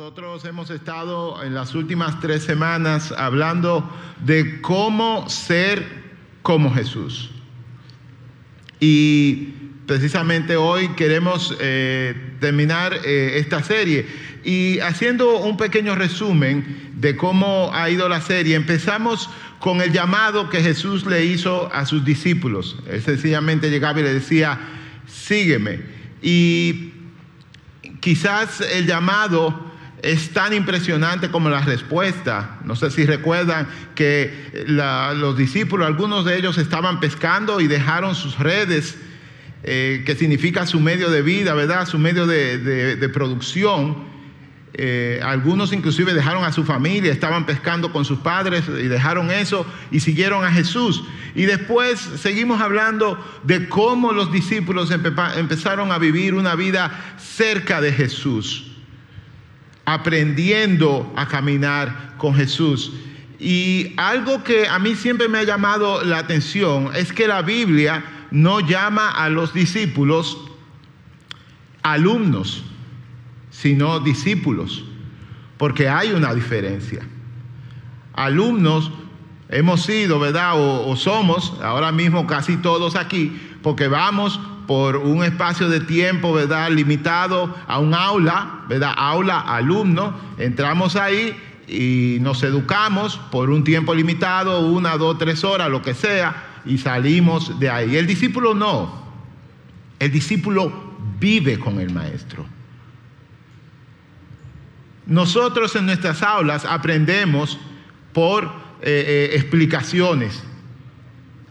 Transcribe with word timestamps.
Nosotros 0.00 0.46
hemos 0.46 0.70
estado 0.70 1.44
en 1.44 1.52
las 1.52 1.74
últimas 1.74 2.20
tres 2.20 2.42
semanas 2.42 3.12
hablando 3.12 3.86
de 4.24 4.62
cómo 4.62 5.28
ser 5.28 5.86
como 6.40 6.72
Jesús. 6.72 7.30
Y 8.80 9.48
precisamente 9.84 10.56
hoy 10.56 10.88
queremos 10.94 11.54
eh, 11.60 12.14
terminar 12.40 12.94
eh, 13.04 13.32
esta 13.40 13.62
serie. 13.62 14.06
Y 14.42 14.78
haciendo 14.78 15.36
un 15.36 15.58
pequeño 15.58 15.94
resumen 15.94 16.92
de 16.94 17.14
cómo 17.14 17.70
ha 17.74 17.90
ido 17.90 18.08
la 18.08 18.22
serie, 18.22 18.56
empezamos 18.56 19.28
con 19.58 19.82
el 19.82 19.92
llamado 19.92 20.48
que 20.48 20.62
Jesús 20.62 21.04
le 21.04 21.26
hizo 21.26 21.70
a 21.74 21.84
sus 21.84 22.06
discípulos. 22.06 22.78
Él 22.90 23.02
sencillamente 23.02 23.68
llegaba 23.68 24.00
y 24.00 24.04
le 24.04 24.14
decía, 24.14 24.58
sígueme. 25.06 25.82
Y 26.22 26.94
quizás 28.00 28.62
el 28.62 28.86
llamado 28.86 29.68
es 30.02 30.30
tan 30.30 30.52
impresionante 30.52 31.30
como 31.30 31.50
la 31.50 31.60
respuesta. 31.60 32.58
No 32.64 32.76
sé 32.76 32.90
si 32.90 33.04
recuerdan 33.04 33.68
que 33.94 34.64
los 34.66 35.36
discípulos, 35.36 35.86
algunos 35.86 36.24
de 36.24 36.36
ellos 36.36 36.58
estaban 36.58 37.00
pescando 37.00 37.60
y 37.60 37.66
dejaron 37.66 38.14
sus 38.14 38.38
redes, 38.38 38.96
eh, 39.62 40.02
que 40.06 40.14
significa 40.14 40.66
su 40.66 40.80
medio 40.80 41.10
de 41.10 41.22
vida, 41.22 41.54
¿verdad? 41.54 41.86
Su 41.86 41.98
medio 41.98 42.26
de, 42.26 43.10
producción. 43.12 44.08
Eh, 44.72 45.20
algunos 45.22 45.72
inclusive 45.72 46.14
dejaron 46.14 46.44
a 46.44 46.52
su 46.52 46.64
familia, 46.64 47.12
estaban 47.12 47.44
pescando 47.44 47.92
con 47.92 48.04
sus 48.04 48.20
padres 48.20 48.64
y 48.68 48.86
dejaron 48.86 49.30
eso 49.30 49.66
y 49.90 50.00
siguieron 50.00 50.44
a 50.44 50.50
Jesús. 50.50 51.04
Y 51.34 51.42
después 51.42 52.00
seguimos 52.00 52.62
hablando 52.62 53.22
de 53.42 53.68
cómo 53.68 54.12
los 54.12 54.32
discípulos 54.32 54.90
empezaron 54.90 55.92
a 55.92 55.98
vivir 55.98 56.34
una 56.34 56.54
vida 56.54 57.16
cerca 57.18 57.80
de 57.80 57.92
Jesús 57.92 58.69
aprendiendo 59.92 61.12
a 61.16 61.26
caminar 61.26 62.14
con 62.16 62.34
Jesús. 62.34 62.92
Y 63.40 63.92
algo 63.96 64.44
que 64.44 64.68
a 64.68 64.78
mí 64.78 64.94
siempre 64.94 65.28
me 65.28 65.38
ha 65.38 65.44
llamado 65.44 66.04
la 66.04 66.18
atención 66.18 66.90
es 66.94 67.12
que 67.12 67.26
la 67.26 67.42
Biblia 67.42 68.04
no 68.30 68.60
llama 68.60 69.10
a 69.10 69.28
los 69.28 69.52
discípulos 69.52 70.38
alumnos, 71.82 72.62
sino 73.50 73.98
discípulos, 73.98 74.84
porque 75.56 75.88
hay 75.88 76.12
una 76.12 76.34
diferencia. 76.34 77.02
Alumnos 78.12 78.92
hemos 79.48 79.82
sido, 79.82 80.20
¿verdad? 80.20 80.52
O, 80.54 80.94
somos, 80.94 81.54
ahora 81.62 81.90
mismo 81.90 82.26
casi 82.26 82.58
todos 82.58 82.94
aquí, 82.94 83.36
porque 83.62 83.88
vamos 83.88 84.38
por 84.70 84.98
un 84.98 85.24
espacio 85.24 85.68
de 85.68 85.80
tiempo, 85.80 86.32
¿verdad? 86.32 86.70
Limitado 86.70 87.56
a 87.66 87.80
un 87.80 87.92
aula, 87.92 88.60
¿verdad? 88.68 88.94
Aula, 88.96 89.40
alumno, 89.40 90.14
entramos 90.38 90.94
ahí 90.94 91.36
y 91.66 92.18
nos 92.20 92.44
educamos 92.44 93.16
por 93.32 93.50
un 93.50 93.64
tiempo 93.64 93.92
limitado, 93.96 94.60
una, 94.60 94.96
dos, 94.96 95.18
tres 95.18 95.42
horas, 95.42 95.68
lo 95.68 95.82
que 95.82 95.92
sea, 95.92 96.60
y 96.64 96.78
salimos 96.78 97.58
de 97.58 97.68
ahí. 97.68 97.96
El 97.96 98.06
discípulo 98.06 98.54
no. 98.54 98.94
El 99.98 100.12
discípulo 100.12 100.72
vive 101.18 101.58
con 101.58 101.80
el 101.80 101.92
maestro. 101.92 102.46
Nosotros 105.04 105.74
en 105.74 105.86
nuestras 105.86 106.22
aulas 106.22 106.64
aprendemos 106.64 107.58
por 108.12 108.44
eh, 108.44 108.50
eh, 108.82 109.30
explicaciones. 109.32 110.44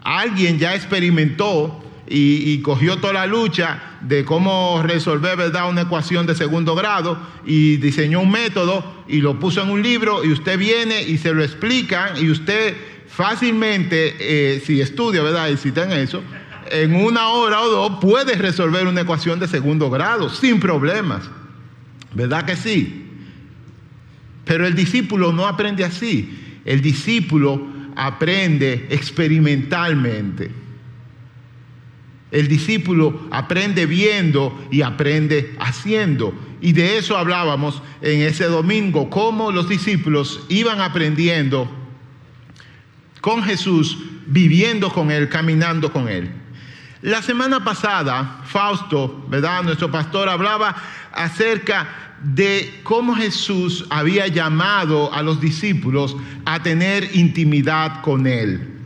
Alguien 0.02 0.58
ya 0.58 0.74
experimentó 0.74 1.84
y, 2.10 2.60
cogió 2.62 2.98
toda 2.98 3.14
la 3.14 3.26
lucha 3.28 3.98
de 4.02 4.26
cómo 4.26 4.82
resolver 4.82 5.38
¿verdad? 5.38 5.70
una 5.70 5.82
ecuación 5.82 6.26
de 6.26 6.34
segundo 6.34 6.74
grado 6.74 7.20
y 7.46 7.78
diseñó 7.78 8.22
un 8.22 8.32
método 8.32 9.04
y 9.08 9.22
lo 9.22 9.40
puso 9.40 9.62
en 9.62 9.70
un 9.70 9.84
libro 9.84 10.26
y 10.26 10.32
usted 10.32 10.58
viene 10.58 11.04
y 11.04 11.20
se 11.20 11.34
lo 11.34 11.44
explican 11.44 12.18
y 12.18 12.30
usted 12.32 12.76
fácilmente, 13.08 14.16
eh, 14.20 14.62
si 14.66 14.82
estudia, 14.82 15.22
¿verdad? 15.22 15.50
Si 15.58 15.74
eso, 15.76 16.24
en 16.72 16.96
una 16.96 17.30
hora 17.30 17.62
o 17.62 17.70
dos 17.70 18.00
puede 18.00 18.36
resolver 18.36 18.88
una 18.88 19.02
ecuación 19.02 19.40
de 19.40 19.48
segundo 19.48 19.90
grado 19.90 20.30
sin 20.30 20.60
problemas. 20.60 21.30
¿Verdad 22.14 22.46
que 22.46 22.56
sí? 22.56 23.06
Pero 24.46 24.66
el 24.66 24.74
discípulo 24.74 25.32
no 25.32 25.48
aprende 25.48 25.84
así. 25.84 26.62
El 26.66 26.82
discípulo 26.82 27.68
aprende 27.96 28.88
experimentalmente. 28.90 30.50
El 32.32 32.48
discípulo 32.48 33.28
aprende 33.32 33.86
viendo 33.86 34.60
y 34.70 34.82
aprende 34.82 35.56
haciendo. 35.60 36.34
Y 36.62 36.74
de 36.74 36.98
eso 36.98 37.18
hablábamos 37.18 37.82
en 38.02 38.22
ese 38.22 38.46
domingo, 38.46 39.10
cómo 39.10 39.52
los 39.52 39.68
discípulos 39.68 40.42
iban 40.50 40.82
aprendiendo 40.82 41.70
con 43.22 43.44
Jesús, 43.44 43.98
viviendo 44.28 44.92
con 44.92 45.12
Él, 45.12 45.30
caminando 45.30 45.92
con 45.92 46.08
Él. 46.08 46.32
La 47.02 47.22
semana 47.22 47.64
pasada, 47.64 48.42
Fausto, 48.46 49.26
¿verdad? 49.30 49.64
Nuestro 49.64 49.90
pastor 49.90 50.28
hablaba 50.28 50.76
acerca 51.14 52.16
de 52.22 52.82
cómo 52.84 53.16
Jesús 53.16 53.86
había 53.90 54.28
llamado 54.28 55.14
a 55.14 55.22
los 55.22 55.40
discípulos 55.40 56.18
a 56.46 56.62
tener 56.62 57.16
intimidad 57.16 58.02
con 58.02 58.28
Él. 58.28 58.79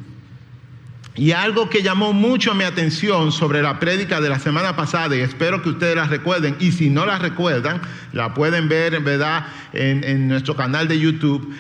Y 1.16 1.32
algo 1.32 1.70
que 1.70 1.84
llamó 1.84 2.12
mucho 2.12 2.56
mi 2.56 2.64
atención 2.64 3.32
sobre 3.32 3.62
la 3.62 3.80
prédica 3.80 4.20
de 4.20 4.30
la 4.30 4.40
semana 4.40 4.76
pasada, 4.76 5.16
y 5.16 5.20
espero 5.20 5.62
que 5.62 5.70
ustedes 5.70 5.96
la 5.96 6.06
recuerden, 6.06 6.56
y 6.60 6.72
si 6.72 6.90
no 6.90 7.06
la 7.06 7.20
recuerdan, 7.20 7.82
la 8.14 8.34
pueden 8.34 8.68
ver 8.68 8.96
en 8.96 9.04
verdad 9.04 9.46
en, 9.74 10.28
nuestro 10.28 10.56
canal 10.56 10.88
de 10.88 11.00
YouTube, 11.00 11.54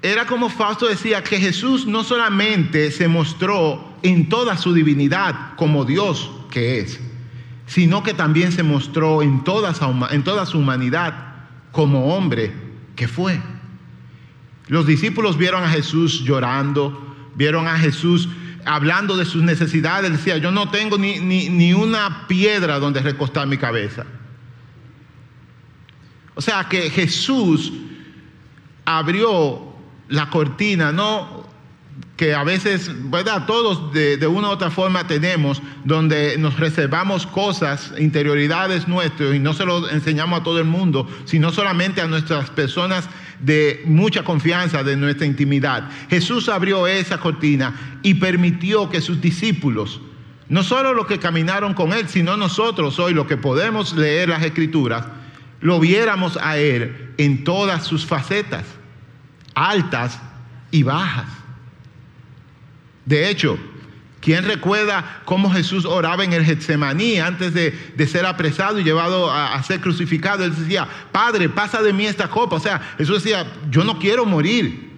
era 0.00 0.26
como 0.26 0.48
Fausto 0.48 0.86
decía 0.86 1.24
que 1.24 1.40
Jesús 1.40 1.86
no 1.86 2.04
solamente 2.04 2.92
se 2.92 3.08
mostró 3.08 3.96
en 4.02 4.28
toda 4.28 4.56
su 4.56 4.72
divinidad 4.72 5.56
como 5.56 5.84
Dios 5.84 6.30
que 6.52 6.78
es, 6.78 7.00
sino 7.66 8.04
que 8.04 8.14
también 8.14 8.52
se 8.52 8.62
mostró 8.62 9.22
en 9.22 9.42
toda, 9.42 9.74
en 10.12 10.22
toda 10.22 10.46
su 10.46 10.58
humanidad 10.58 11.14
como 11.72 12.14
hombre 12.14 12.52
que 12.94 13.08
fue. 13.08 13.40
Los 14.68 14.86
discípulos 14.86 15.36
vieron 15.36 15.64
a 15.64 15.68
Jesús 15.68 16.22
llorando, 16.22 17.16
vieron 17.34 17.66
a 17.66 17.76
Jesús 17.76 18.28
hablando 18.68 19.16
de 19.16 19.24
sus 19.24 19.42
necesidades, 19.42 20.12
decía, 20.12 20.36
yo 20.36 20.50
no 20.50 20.70
tengo 20.70 20.98
ni, 20.98 21.18
ni, 21.20 21.72
una 21.72 22.26
piedra 22.28 22.78
donde 22.78 23.00
recostar 23.00 23.46
mi 23.46 23.56
cabeza. 23.56 24.04
O 26.34 26.40
sea 26.42 26.68
que 26.68 26.90
Jesús 26.90 27.72
abrió 28.84 29.74
la 30.08 30.28
cortina, 30.28 30.92
no 30.92 31.37
que 32.18 32.34
a 32.34 32.42
veces, 32.42 32.90
¿verdad? 33.10 33.46
Todos 33.46 33.92
de, 33.92 34.16
de, 34.16 34.26
una 34.26 34.48
u 34.48 34.50
otra 34.50 34.70
forma 34.72 35.06
tenemos, 35.06 35.62
donde 35.84 36.36
nos 36.36 36.58
reservamos 36.58 37.28
cosas, 37.28 37.94
interioridades 37.96 38.88
nuestras, 38.88 39.36
y 39.36 39.38
no 39.38 39.54
se 39.54 39.64
lo 39.64 39.88
enseñamos 39.88 40.40
a 40.40 40.42
todo 40.42 40.58
el 40.58 40.64
mundo, 40.64 41.08
sino 41.24 41.52
solamente 41.52 42.00
a 42.00 42.08
nuestras 42.08 42.50
personas 42.50 43.08
de 43.38 43.82
mucha 43.86 44.24
confianza, 44.24 44.82
de 44.82 44.96
nuestra 44.96 45.26
intimidad. 45.26 45.88
Jesús 46.10 46.48
abrió 46.48 46.88
esa 46.88 47.18
cortina 47.18 48.00
y 48.02 48.14
permitió 48.14 48.90
que 48.90 49.00
sus 49.00 49.20
discípulos, 49.20 50.00
no 50.48 50.64
solo 50.64 50.94
los 50.94 51.06
que 51.06 51.20
caminaron 51.20 51.72
con 51.72 51.92
Él, 51.92 52.08
sino 52.08 52.36
nosotros 52.36 52.98
hoy, 52.98 53.14
los 53.14 53.28
que 53.28 53.36
podemos 53.36 53.94
leer 53.94 54.30
las 54.30 54.42
escrituras, 54.42 55.06
lo 55.60 55.78
viéramos 55.78 56.36
a 56.36 56.58
Él 56.58 57.12
en 57.16 57.44
todas 57.44 57.86
sus 57.86 58.04
facetas, 58.04 58.64
altas 59.54 60.20
y 60.72 60.82
bajas. 60.82 61.38
De 63.08 63.30
hecho, 63.30 63.58
¿quién 64.20 64.44
recuerda 64.44 65.22
cómo 65.24 65.50
Jesús 65.50 65.86
oraba 65.86 66.24
en 66.24 66.34
el 66.34 66.44
Getsemaní 66.44 67.18
antes 67.18 67.54
de, 67.54 68.06
ser 68.06 68.26
apresado 68.26 68.78
y 68.78 68.84
llevado 68.84 69.32
a, 69.32 69.62
ser 69.62 69.80
crucificado? 69.80 70.44
Él 70.44 70.54
decía, 70.54 70.86
Padre, 71.10 71.48
pasa 71.48 71.80
de 71.80 71.94
mí 71.94 72.04
esta 72.04 72.28
copa. 72.28 72.56
O 72.56 72.60
sea, 72.60 72.96
Jesús 72.98 73.24
decía, 73.24 73.50
yo 73.70 73.82
no 73.82 73.98
quiero 73.98 74.26
morir. 74.26 74.90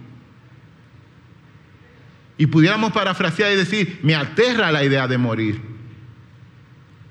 Y 2.36 2.46
pudiéramos 2.46 2.90
parafrasear 2.90 3.52
y 3.52 3.56
decir, 3.56 4.00
me 4.02 4.16
aterra 4.16 4.72
la 4.72 4.82
idea 4.82 5.06
de 5.06 5.16
morir. 5.16 5.62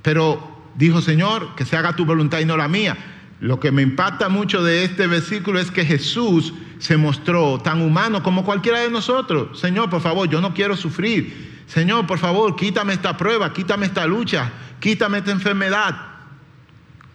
Pero 0.02 0.74
dijo, 0.76 1.02
Señor, 1.02 1.56
que 1.56 1.64
se 1.64 1.78
haga 1.78 1.96
tu 1.96 2.04
voluntad 2.04 2.40
y 2.40 2.46
no 2.46 2.58
la 2.58 2.68
mía. 2.68 2.98
Lo 3.40 3.60
que 3.60 3.72
me 3.72 3.82
impacta 3.82 4.28
mucho 4.28 4.64
de 4.64 4.84
este 4.84 5.08
versículo 5.08 5.60
es 5.60 5.72
que 5.72 5.86
Jesús 5.86 6.54
se 6.78 6.98
mostró 6.98 7.58
tan 7.60 7.82
humano 7.82 8.22
como 8.22 8.44
cualquiera 8.44 8.80
de 8.80 8.90
nosotros. 8.90 9.58
Señor, 9.60 9.90
por 9.90 10.02
favor, 10.02 10.28
yo 10.30 10.42
no 10.42 10.54
quiero 10.54 10.76
sufrir. 10.76 11.64
Señor, 11.66 12.06
por 12.06 12.20
favor, 12.20 12.56
quítame 12.56 12.94
esta 12.94 13.16
prueba, 13.16 13.54
quítame 13.54 13.86
esta 13.86 14.06
lucha, 14.06 14.52
quítame 14.80 15.20
esta 15.20 15.32
enfermedad. 15.32 15.96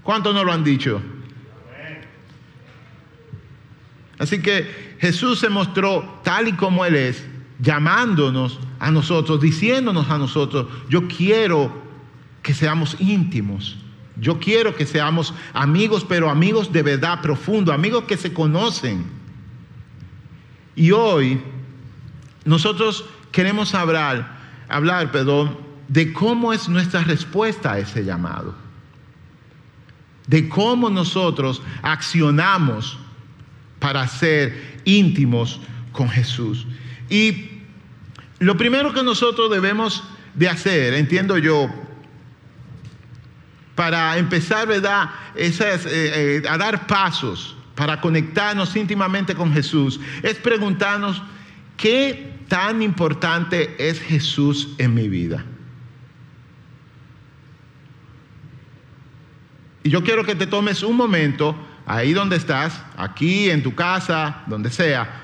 ¿Cuántos 0.02 0.34
no 0.34 0.44
lo 0.44 0.52
han 0.52 0.64
dicho? 0.64 1.02
Así 4.18 4.40
que 4.40 4.96
Jesús 5.00 5.40
se 5.40 5.50
mostró 5.50 6.20
tal 6.22 6.48
y 6.48 6.52
como 6.52 6.86
Él 6.86 6.94
es, 6.94 7.26
llamándonos 7.58 8.60
a 8.78 8.90
nosotros, 8.90 9.40
diciéndonos 9.40 10.08
a 10.08 10.16
nosotros, 10.16 10.68
yo 10.88 11.06
quiero 11.08 11.82
que 12.42 12.54
seamos 12.54 12.96
íntimos 13.00 13.83
Yo 14.16 14.38
quiero 14.38 14.74
que 14.74 14.86
seamos 14.86 15.34
amigos, 15.52 16.04
pero 16.08 16.30
amigos 16.30 16.72
de 16.72 16.82
verdad 16.82 17.20
profundo, 17.20 17.72
amigos 17.72 18.04
que 18.04 18.16
se 18.16 18.32
conocen. 18.32 19.04
Y 20.76 20.92
hoy 20.92 21.40
nosotros 22.44 23.04
queremos 23.32 23.74
hablar, 23.74 24.38
hablar, 24.68 25.10
perdón, 25.10 25.58
de 25.88 26.12
cómo 26.12 26.52
es 26.52 26.68
nuestra 26.68 27.02
respuesta 27.02 27.72
a 27.72 27.78
ese 27.78 28.04
llamado. 28.04 28.54
De 30.26 30.48
cómo 30.48 30.88
nosotros 30.90 31.60
accionamos 31.82 32.98
para 33.78 34.06
ser 34.08 34.80
íntimos 34.84 35.60
con 35.92 36.08
Jesús. 36.08 36.66
Y 37.10 37.50
lo 38.38 38.56
primero 38.56 38.92
que 38.94 39.02
nosotros 39.02 39.50
debemos 39.50 40.04
de 40.34 40.48
hacer, 40.48 40.94
entiendo 40.94 41.36
yo, 41.38 41.68
para 43.74 44.16
empezar 44.18 44.66
¿verdad? 44.68 45.10
Eh, 45.34 45.52
eh, 45.60 46.42
a 46.48 46.56
dar 46.56 46.86
pasos 46.86 47.56
para 47.74 48.00
conectarnos 48.00 48.74
íntimamente 48.76 49.34
con 49.34 49.52
Jesús, 49.52 49.98
es 50.22 50.36
preguntarnos 50.36 51.20
qué 51.76 52.32
tan 52.48 52.82
importante 52.82 53.74
es 53.78 54.00
Jesús 54.00 54.74
en 54.78 54.94
mi 54.94 55.08
vida. 55.08 55.44
Y 59.82 59.90
yo 59.90 60.02
quiero 60.02 60.24
que 60.24 60.34
te 60.34 60.46
tomes 60.46 60.82
un 60.82 60.96
momento, 60.96 61.56
ahí 61.84 62.12
donde 62.12 62.36
estás, 62.36 62.80
aquí 62.96 63.50
en 63.50 63.62
tu 63.62 63.74
casa, 63.74 64.42
donde 64.46 64.70
sea, 64.70 65.22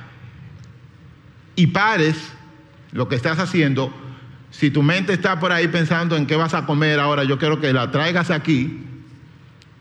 y 1.56 1.69
pares 1.69 2.17
lo 2.93 3.08
que 3.08 3.17
estás 3.17 3.38
haciendo. 3.38 3.93
Si 4.50 4.70
tu 4.70 4.82
mente 4.82 5.12
está 5.12 5.38
por 5.38 5.52
ahí 5.52 5.69
pensando 5.69 6.17
en 6.17 6.26
qué 6.26 6.37
vas 6.37 6.55
a 6.55 6.67
comer 6.67 6.99
ahora, 6.99 7.25
yo 7.25 7.38
quiero 7.38 7.61
que 7.61 7.73
la 7.73 7.91
traigas 7.91 8.31
aquí 8.31 8.85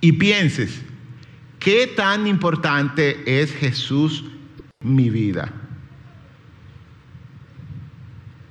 y 0.02 0.12
pienses, 0.14 0.82
¿qué 1.60 1.88
tan 1.88 2.28
importante 2.28 3.42
es 3.42 3.52
Jesús 3.52 4.26
mi 4.80 5.10
vida? 5.10 5.52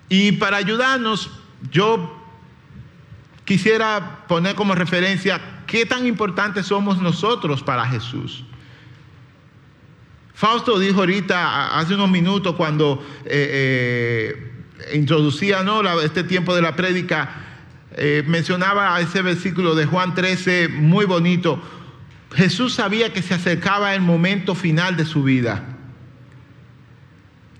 Y 0.09 0.33
para 0.33 0.57
ayudarnos, 0.57 1.31
yo 1.71 2.15
quisiera 3.45 4.25
poner 4.27 4.55
como 4.55 4.75
referencia 4.75 5.41
qué 5.67 5.87
tan 5.87 6.07
importantes 6.07 6.67
somos 6.67 7.01
nosotros 7.01 7.63
para 7.63 7.87
Jesús. 7.87 8.45
Fausto 10.35 10.79
dijo 10.79 11.01
ahorita, 11.01 11.79
hace 11.79 11.95
unos 11.95 12.11
minutos, 12.11 12.55
cuando 12.55 13.05
eh, 13.25 14.31
eh, 14.35 14.58
introducía 14.93 15.65
este 16.05 16.25
tiempo 16.25 16.55
de 16.55 16.63
la 16.63 16.77
prédica, 16.77 17.31
eh, 17.97 18.23
mencionaba 18.27 19.01
ese 19.01 19.23
versículo 19.23 19.75
de 19.75 19.87
Juan 19.87 20.15
13, 20.15 20.69
muy 20.69 21.05
bonito. 21.05 21.61
Jesús 22.35 22.75
sabía 22.75 23.13
que 23.13 23.23
se 23.23 23.35
acercaba 23.35 23.95
el 23.95 24.01
momento 24.01 24.55
final 24.55 24.97
de 24.97 25.05
su 25.05 25.23
vida. 25.23 25.65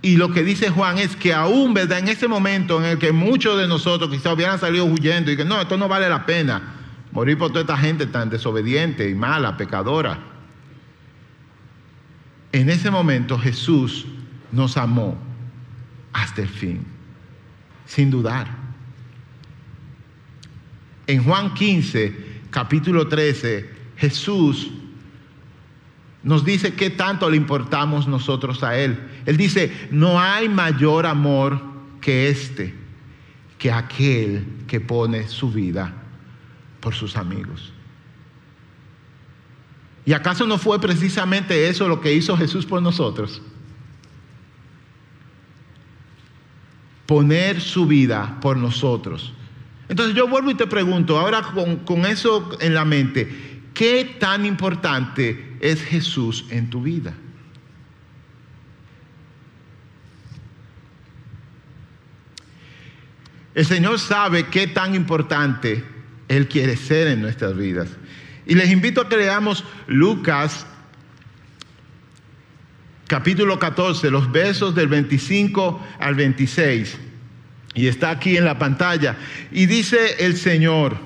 Y 0.01 0.17
lo 0.17 0.31
que 0.31 0.45
dice 0.45 0.71
Juan 0.71 0.99
es 0.99 1.17
que 1.17 1.35
aún, 1.35 1.75
¿verdad? 1.75 1.99
En 1.99 2.09
ese 2.09 2.29
momento 2.29 2.79
en 2.79 2.85
el 2.85 2.99
que 2.99 3.13
muchos 3.13 3.59
de 3.59 3.67
nosotros 3.67 4.11
quizás 4.11 4.33
hubieran 4.35 4.61
salido 4.61 4.85
huyendo 4.85 5.33
y 5.33 5.37
que 5.37 5.45
no, 5.45 5.61
esto 5.61 5.77
no 5.77 5.89
vale 5.89 6.09
la 6.09 6.25
pena 6.25 6.75
morir 7.11 7.39
por 7.39 7.49
toda 7.49 7.63
esta 7.63 7.77
gente 7.77 8.07
tan 8.07 8.31
desobediente 8.31 9.09
y 9.09 9.15
mala, 9.15 9.57
pecadora. 9.57 10.19
En 12.53 12.71
ese 12.71 12.91
momento 12.91 13.39
Jesús 13.39 14.07
nos 14.53 14.77
amó 14.77 15.19
hasta 16.13 16.43
el 16.43 16.49
fin, 16.49 16.87
sin 17.89 18.11
dudar. 18.11 18.47
En 21.07 21.25
Juan 21.25 21.55
15, 21.55 22.15
capítulo 22.51 23.09
13, 23.09 23.69
Jesús 23.97 24.71
nos 26.23 26.45
dice 26.45 26.75
qué 26.75 26.91
tanto 26.91 27.31
le 27.31 27.39
importamos 27.39 28.07
nosotros 28.07 28.63
a 28.63 28.79
Él. 28.79 29.01
Él 29.25 29.39
dice, 29.39 29.89
no 29.91 30.21
hay 30.21 30.51
mayor 30.51 31.07
amor 31.07 31.61
que 32.03 32.29
este, 32.29 32.75
que 33.57 33.73
aquel 33.73 34.47
que 34.67 34.81
pone 34.81 35.27
su 35.27 35.51
vida 35.51 35.95
por 36.81 36.95
sus 36.95 37.17
amigos. 37.17 37.73
¿Y 40.05 40.13
acaso 40.13 40.47
no 40.47 40.59
fue 40.59 40.79
precisamente 40.79 41.69
eso 41.69 41.89
lo 41.89 42.03
que 42.03 42.13
hizo 42.13 42.37
Jesús 42.37 42.67
por 42.67 42.83
nosotros? 42.83 43.41
Poner 47.09 47.63
su 47.63 47.87
vida 47.87 48.37
por 48.43 48.59
nosotros. 48.59 49.33
Entonces 49.89 50.15
yo 50.15 50.29
vuelvo 50.29 50.51
y 50.51 50.57
te 50.57 50.67
pregunto, 50.67 51.19
ahora 51.19 51.41
con, 51.87 52.05
eso 52.05 52.51
en 52.61 52.75
la 52.75 52.85
mente, 52.85 53.63
¿qué 53.73 54.17
tan 54.21 54.45
importante 54.45 55.57
es 55.61 55.83
Jesús 55.83 56.45
en 56.51 56.69
tu 56.69 56.83
vida? 56.83 57.15
El 63.55 63.65
Señor 63.65 63.99
sabe 63.99 64.49
qué 64.49 64.67
tan 64.67 64.95
importante 64.95 65.83
Él 66.29 66.47
quiere 66.47 66.77
ser 66.77 67.07
en 67.07 67.23
nuestras 67.23 67.57
vidas. 67.57 67.89
Y 68.45 68.55
les 68.55 68.71
invito 68.71 69.01
a 69.01 69.09
que 69.09 69.17
leamos 69.17 69.65
Lucas 69.87 70.67
capítulo 73.09 73.59
14, 73.59 74.09
los 74.11 74.31
versos 74.31 74.77
del 74.77 74.87
25 74.87 75.85
al 75.99 76.15
26. 76.15 76.97
Y 77.75 77.89
está 77.89 78.11
aquí 78.11 78.37
en 78.37 78.45
la 78.45 78.57
pantalla. 78.59 79.17
Y 79.51 79.67
dice 79.67 80.25
el 80.25 80.37
Señor, 80.37 80.97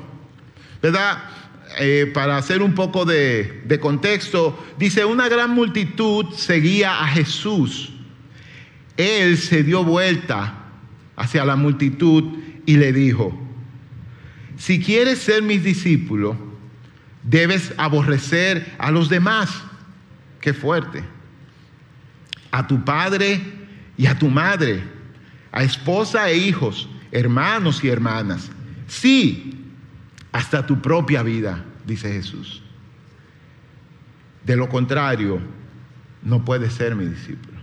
¿verdad? 0.82 1.24
Eh, 1.78 2.10
para 2.12 2.36
hacer 2.36 2.60
un 2.60 2.74
poco 2.74 3.06
de, 3.06 3.62
de 3.64 3.80
contexto, 3.80 4.62
dice, 4.78 5.06
una 5.06 5.30
gran 5.30 5.50
multitud 5.52 6.26
seguía 6.34 7.02
a 7.02 7.08
Jesús. 7.08 7.94
Él 8.98 9.38
se 9.38 9.62
dio 9.62 9.82
vuelta 9.82 10.66
hacia 11.16 11.46
la 11.46 11.56
multitud 11.56 12.24
y 12.66 12.76
le 12.76 12.92
dijo, 12.92 13.38
si 14.58 14.82
quieres 14.82 15.18
ser 15.18 15.42
mis 15.42 15.64
discípulos, 15.64 16.36
Debes 17.22 17.72
aborrecer 17.76 18.74
a 18.78 18.90
los 18.90 19.08
demás. 19.08 19.50
Qué 20.40 20.52
fuerte. 20.52 21.04
A 22.52 22.66
tu 22.68 22.84
padre 22.84 23.40
y 23.96 24.06
a 24.06 24.16
tu 24.16 24.28
madre, 24.28 24.84
a 25.50 25.64
esposa 25.64 26.30
e 26.30 26.36
hijos, 26.36 26.88
hermanos 27.10 27.82
y 27.82 27.88
hermanas. 27.88 28.50
Sí, 28.86 29.66
hasta 30.30 30.64
tu 30.64 30.80
propia 30.80 31.22
vida, 31.22 31.64
dice 31.84 32.12
Jesús. 32.12 32.62
De 34.44 34.56
lo 34.56 34.68
contrario, 34.68 35.40
no 36.22 36.44
puedes 36.44 36.72
ser 36.72 36.94
mi 36.94 37.06
discípulo. 37.06 37.58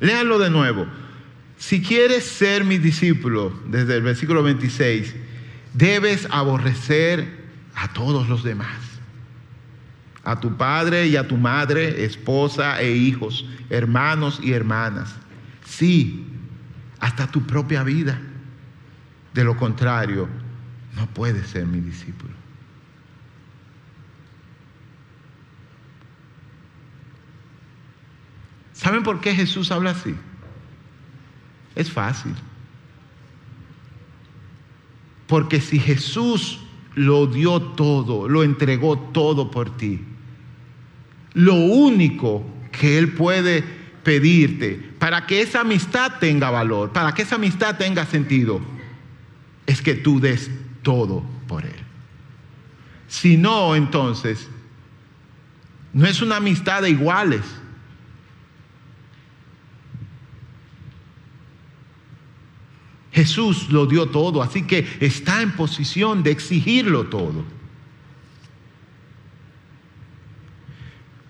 Léanlo 0.00 0.38
de 0.38 0.50
nuevo. 0.50 0.86
Si 1.56 1.82
quieres 1.82 2.24
ser 2.24 2.64
mi 2.64 2.78
discípulo, 2.78 3.58
desde 3.66 3.96
el 3.96 4.02
versículo 4.02 4.42
26, 4.42 5.14
debes 5.72 6.28
aborrecer 6.30 7.46
a 7.74 7.92
todos 7.92 8.28
los 8.28 8.42
demás. 8.42 8.85
A 10.26 10.40
tu 10.40 10.56
padre 10.56 11.06
y 11.06 11.16
a 11.16 11.28
tu 11.28 11.36
madre, 11.36 12.04
esposa 12.04 12.80
e 12.82 12.90
hijos, 12.90 13.46
hermanos 13.70 14.40
y 14.42 14.52
hermanas. 14.52 15.14
Sí, 15.64 16.26
hasta 16.98 17.28
tu 17.28 17.46
propia 17.46 17.84
vida. 17.84 18.20
De 19.32 19.44
lo 19.44 19.56
contrario, 19.56 20.28
no 20.96 21.06
puedes 21.06 21.46
ser 21.46 21.66
mi 21.66 21.78
discípulo. 21.78 22.34
¿Saben 28.72 29.04
por 29.04 29.20
qué 29.20 29.32
Jesús 29.32 29.70
habla 29.70 29.90
así? 29.90 30.14
Es 31.76 31.90
fácil. 31.90 32.34
Porque 35.28 35.60
si 35.60 35.78
Jesús 35.78 36.60
lo 36.96 37.26
dio 37.26 37.60
todo, 37.60 38.28
lo 38.28 38.42
entregó 38.42 38.98
todo 38.98 39.50
por 39.50 39.76
ti, 39.76 40.02
lo 41.36 41.54
único 41.54 42.42
que 42.72 42.96
Él 42.96 43.12
puede 43.12 43.62
pedirte 44.02 44.74
para 44.98 45.26
que 45.26 45.42
esa 45.42 45.60
amistad 45.60 46.14
tenga 46.18 46.50
valor, 46.50 46.92
para 46.92 47.12
que 47.12 47.22
esa 47.22 47.34
amistad 47.34 47.76
tenga 47.76 48.06
sentido, 48.06 48.60
es 49.66 49.82
que 49.82 49.94
tú 49.94 50.18
des 50.18 50.50
todo 50.82 51.22
por 51.46 51.66
Él. 51.66 51.76
Si 53.06 53.36
no, 53.36 53.76
entonces, 53.76 54.48
no 55.92 56.06
es 56.06 56.22
una 56.22 56.36
amistad 56.36 56.82
de 56.82 56.90
iguales 56.90 57.42
Jesús 63.16 63.70
lo 63.70 63.86
dio 63.86 64.10
todo, 64.10 64.42
así 64.42 64.64
que 64.64 64.86
está 65.00 65.40
en 65.40 65.52
posición 65.52 66.22
de 66.22 66.32
exigirlo 66.32 67.06
todo. 67.06 67.46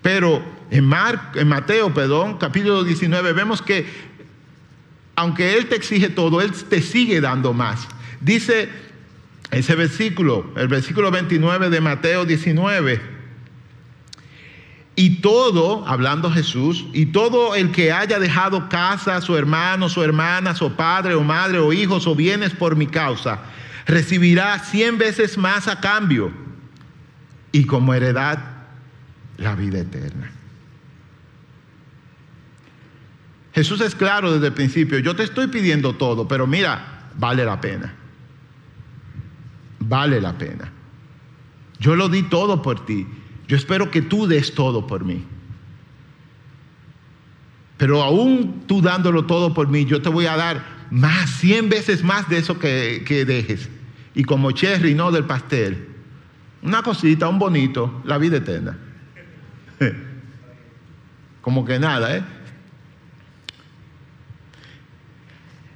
Pero 0.07 0.41
en, 0.71 0.89
en 1.35 1.47
Mateo, 1.49 1.93
perdón, 1.93 2.37
capítulo 2.37 2.85
19, 2.85 3.33
vemos 3.33 3.61
que 3.61 3.85
aunque 5.17 5.57
Él 5.57 5.67
te 5.67 5.75
exige 5.75 6.07
todo, 6.07 6.39
Él 6.39 6.53
te 6.53 6.81
sigue 6.81 7.19
dando 7.19 7.51
más. 7.51 7.89
Dice 8.21 8.69
ese 9.51 9.75
versículo, 9.75 10.49
el 10.55 10.69
versículo 10.69 11.11
29 11.11 11.69
de 11.69 11.81
Mateo 11.81 12.23
19. 12.23 13.01
Y 14.95 15.17
todo, 15.19 15.85
hablando 15.85 16.31
Jesús, 16.31 16.85
y 16.93 17.07
todo 17.07 17.53
el 17.53 17.73
que 17.73 17.91
haya 17.91 18.17
dejado 18.17 18.69
casa, 18.69 19.19
su 19.19 19.35
hermano, 19.35 19.89
su 19.89 20.01
hermana, 20.03 20.55
su 20.55 20.71
padre 20.71 21.15
o 21.15 21.23
madre 21.25 21.59
o 21.59 21.73
hijos 21.73 22.07
o 22.07 22.15
bienes 22.15 22.51
por 22.51 22.77
mi 22.77 22.87
causa, 22.87 23.41
recibirá 23.85 24.57
cien 24.59 24.97
veces 24.97 25.37
más 25.37 25.67
a 25.67 25.81
cambio 25.81 26.31
y 27.51 27.65
como 27.65 27.93
heredad 27.93 28.56
la 29.37 29.55
vida 29.55 29.79
eterna. 29.79 30.31
Jesús 33.53 33.81
es 33.81 33.95
claro 33.95 34.33
desde 34.33 34.47
el 34.47 34.53
principio, 34.53 34.99
yo 34.99 35.15
te 35.15 35.23
estoy 35.23 35.47
pidiendo 35.47 35.93
todo, 35.93 36.27
pero 36.27 36.45
mira, 36.45 37.09
vale 37.17 37.43
la 37.43 37.59
pena. 37.59 37.93
Vale 39.79 40.21
la 40.21 40.37
pena. 40.37 40.71
Yo 41.79 41.95
lo 41.95 42.09
di 42.09 42.23
todo 42.23 42.61
por 42.61 42.85
ti. 42.85 43.07
Yo 43.47 43.55
espero 43.55 43.89
que 43.89 44.01
tú 44.01 44.27
des 44.27 44.53
todo 44.53 44.85
por 44.85 45.05
mí. 45.05 45.23
Pero 47.77 48.03
aún 48.03 48.63
tú 48.67 48.81
dándolo 48.81 49.25
todo 49.25 49.53
por 49.53 49.67
mí, 49.67 49.85
yo 49.85 50.01
te 50.01 50.09
voy 50.09 50.25
a 50.25 50.35
dar 50.35 50.87
más, 50.91 51.29
cien 51.29 51.69
veces 51.69 52.03
más 52.03 52.27
de 52.29 52.39
eso 52.39 52.59
que, 52.59 53.03
que 53.07 53.25
dejes. 53.25 53.69
Y 54.13 54.23
como 54.23 54.51
cherry, 54.51 54.95
no 54.95 55.11
del 55.11 55.25
pastel. 55.25 55.87
Una 56.61 56.81
cosita, 56.81 57.27
un 57.27 57.39
bonito, 57.39 58.01
la 58.03 58.17
vida 58.17 58.37
eterna. 58.37 58.77
Como 61.41 61.65
que 61.65 61.79
nada, 61.79 62.17
¿eh? 62.17 62.23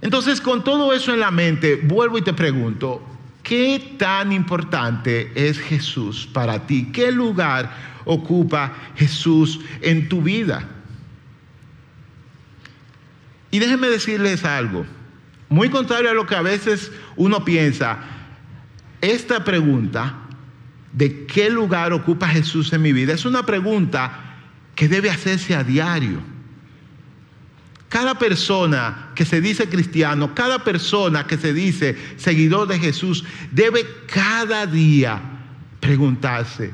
Entonces, 0.01 0.41
con 0.41 0.63
todo 0.63 0.93
eso 0.93 1.13
en 1.13 1.19
la 1.19 1.31
mente, 1.31 1.75
vuelvo 1.75 2.17
y 2.17 2.23
te 2.23 2.33
pregunto, 2.33 3.03
¿qué 3.43 3.95
tan 3.97 4.31
importante 4.31 5.31
es 5.35 5.59
Jesús 5.59 6.27
para 6.33 6.65
ti? 6.65 6.91
¿Qué 6.91 7.11
lugar 7.11 7.71
ocupa 8.05 8.73
Jesús 8.95 9.59
en 9.81 10.09
tu 10.09 10.21
vida? 10.21 10.67
Y 13.51 13.59
déjenme 13.59 13.89
decirles 13.89 14.43
algo, 14.43 14.85
muy 15.49 15.69
contrario 15.69 16.09
a 16.09 16.13
lo 16.13 16.25
que 16.25 16.35
a 16.35 16.41
veces 16.41 16.91
uno 17.15 17.45
piensa, 17.45 17.99
esta 19.01 19.43
pregunta 19.43 20.20
de 20.93 21.25
qué 21.25 21.49
lugar 21.49 21.93
ocupa 21.93 22.27
Jesús 22.27 22.73
en 22.73 22.81
mi 22.81 22.91
vida 22.93 23.13
es 23.13 23.25
una 23.25 23.45
pregunta 23.45 24.31
que 24.75 24.87
debe 24.87 25.09
hacerse 25.09 25.55
a 25.55 25.63
diario. 25.63 26.19
Cada 27.87 28.17
persona 28.17 29.09
que 29.15 29.25
se 29.25 29.41
dice 29.41 29.67
cristiano, 29.67 30.33
cada 30.33 30.63
persona 30.63 31.27
que 31.27 31.37
se 31.37 31.53
dice 31.53 31.97
seguidor 32.15 32.67
de 32.67 32.79
Jesús, 32.79 33.25
debe 33.51 33.85
cada 34.07 34.65
día 34.65 35.21
preguntarse, 35.81 36.71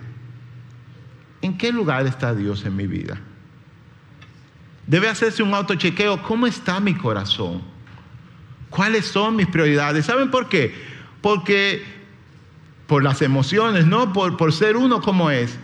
¿en 1.41 1.57
qué 1.57 1.71
lugar 1.71 2.05
está 2.05 2.35
Dios 2.35 2.65
en 2.65 2.75
mi 2.75 2.85
vida? 2.85 3.19
Debe 4.85 5.09
hacerse 5.09 5.41
un 5.41 5.53
autochequeo, 5.53 6.21
¿cómo 6.21 6.45
está 6.45 6.79
mi 6.79 6.93
corazón? 6.93 7.63
¿Cuáles 8.69 9.05
son 9.05 9.35
mis 9.35 9.47
prioridades? 9.47 10.05
¿Saben 10.05 10.29
por 10.29 10.47
qué? 10.47 10.73
Porque 11.21 11.96
por 12.87 13.03
las 13.03 13.21
emociones, 13.21 13.85
no 13.85 14.13
por, 14.13 14.37
por 14.37 14.53
ser 14.53 14.77
uno 14.77 15.01
como 15.01 15.29
es, 15.29 15.57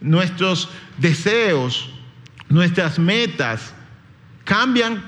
nuestros 0.00 0.68
deseos, 0.98 1.90
nuestras 2.48 2.98
metas, 2.98 3.74
cambian 4.44 5.02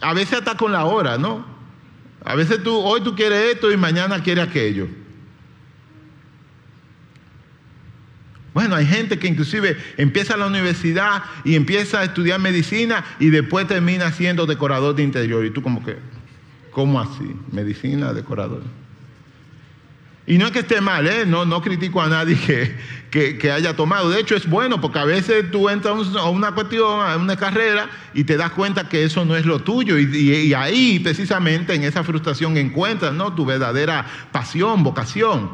a 0.00 0.14
veces 0.14 0.38
hasta 0.38 0.56
con 0.56 0.72
la 0.72 0.84
hora, 0.84 1.18
¿no? 1.18 1.44
A 2.24 2.34
veces 2.34 2.62
tú, 2.62 2.74
hoy 2.76 3.02
tú 3.02 3.14
quieres 3.14 3.54
esto 3.54 3.70
y 3.70 3.76
mañana 3.76 4.22
quieres 4.22 4.48
aquello. 4.48 4.88
Bueno, 8.52 8.74
hay 8.74 8.86
gente 8.86 9.18
que 9.18 9.26
inclusive 9.26 9.76
empieza 9.98 10.36
la 10.36 10.46
universidad 10.46 11.24
y 11.44 11.56
empieza 11.56 12.00
a 12.00 12.04
estudiar 12.04 12.40
medicina 12.40 13.04
y 13.20 13.28
después 13.28 13.66
termina 13.66 14.10
siendo 14.12 14.46
decorador 14.46 14.94
de 14.94 15.02
interior. 15.02 15.44
Y 15.44 15.50
tú 15.50 15.60
como 15.60 15.84
que, 15.84 15.98
¿cómo 16.70 16.98
así? 16.98 17.36
Medicina, 17.52 18.14
decorador. 18.14 18.62
Y 20.26 20.38
no 20.38 20.46
es 20.46 20.52
que 20.52 20.58
esté 20.58 20.80
mal, 20.80 21.06
¿eh? 21.06 21.24
no, 21.24 21.44
no 21.44 21.62
critico 21.62 22.02
a 22.02 22.08
nadie 22.08 22.36
que, 23.10 23.38
que, 23.38 23.50
haya 23.52 23.76
tomado. 23.76 24.10
De 24.10 24.18
hecho, 24.18 24.34
es 24.34 24.48
bueno 24.48 24.80
porque 24.80 24.98
a 24.98 25.04
veces 25.04 25.50
tú 25.52 25.68
entras 25.68 25.94
a 26.16 26.28
una 26.28 26.52
cuestión, 26.52 27.00
a 27.00 27.16
una 27.16 27.36
carrera 27.36 27.88
y 28.12 28.24
te 28.24 28.36
das 28.36 28.50
cuenta 28.50 28.88
que 28.88 29.04
eso 29.04 29.24
no 29.24 29.36
es 29.36 29.46
lo 29.46 29.60
tuyo. 29.60 29.96
Y, 29.96 30.52
ahí, 30.52 30.98
precisamente, 30.98 31.74
en 31.74 31.84
esa 31.84 32.02
frustración 32.02 32.56
encuentras 32.56 33.12
¿no? 33.12 33.34
tu 33.34 33.46
verdadera 33.46 34.04
pasión, 34.32 34.82
vocación. 34.82 35.50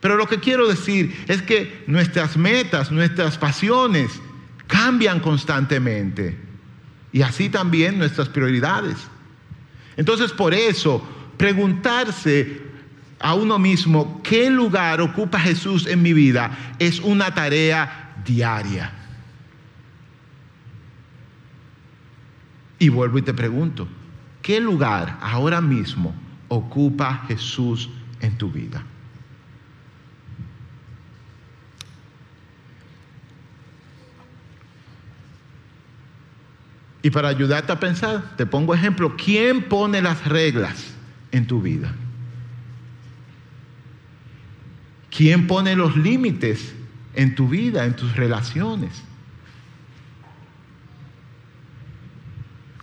Pero 0.00 0.16
lo 0.16 0.26
que 0.26 0.38
quiero 0.38 0.68
decir 0.68 1.24
es 1.28 1.40
que 1.40 1.84
nuestras 1.86 2.36
metas, 2.36 2.92
nuestras 2.92 3.38
pasiones 3.38 4.20
cambian 4.66 5.20
constantemente. 5.20 6.38
Y 7.10 7.22
así 7.22 7.48
también 7.48 7.98
nuestras 7.98 8.28
prioridades. 8.28 8.96
Entonces, 9.96 10.32
por 10.32 10.52
eso, 10.52 11.02
preguntarse 11.38 12.71
a 13.22 13.34
uno 13.34 13.58
mismo 13.58 14.20
qué 14.22 14.50
lugar 14.50 15.00
ocupa 15.00 15.38
Jesús 15.38 15.86
en 15.86 16.02
mi 16.02 16.12
vida 16.12 16.74
es 16.78 17.00
una 17.00 17.32
tarea 17.32 18.16
diaria. 18.24 18.92
Y 22.78 22.88
vuelvo 22.88 23.18
y 23.18 23.22
te 23.22 23.32
pregunto, 23.32 23.86
¿qué 24.42 24.60
lugar 24.60 25.18
ahora 25.22 25.60
mismo 25.60 26.14
ocupa 26.48 27.24
Jesús 27.28 27.88
en 28.20 28.36
tu 28.36 28.50
vida? 28.50 28.82
Y 37.02 37.10
para 37.10 37.28
ayudarte 37.28 37.72
a 37.72 37.80
pensar, 37.80 38.36
te 38.36 38.46
pongo 38.46 38.74
ejemplo, 38.74 39.16
¿quién 39.16 39.68
pone 39.68 40.02
las 40.02 40.26
reglas 40.26 40.94
en 41.32 41.46
tu 41.46 41.60
vida? 41.60 41.94
¿Quién 45.14 45.46
pone 45.46 45.76
los 45.76 45.96
límites 45.96 46.74
en 47.14 47.34
tu 47.34 47.48
vida, 47.48 47.84
en 47.84 47.94
tus 47.94 48.16
relaciones? 48.16 49.02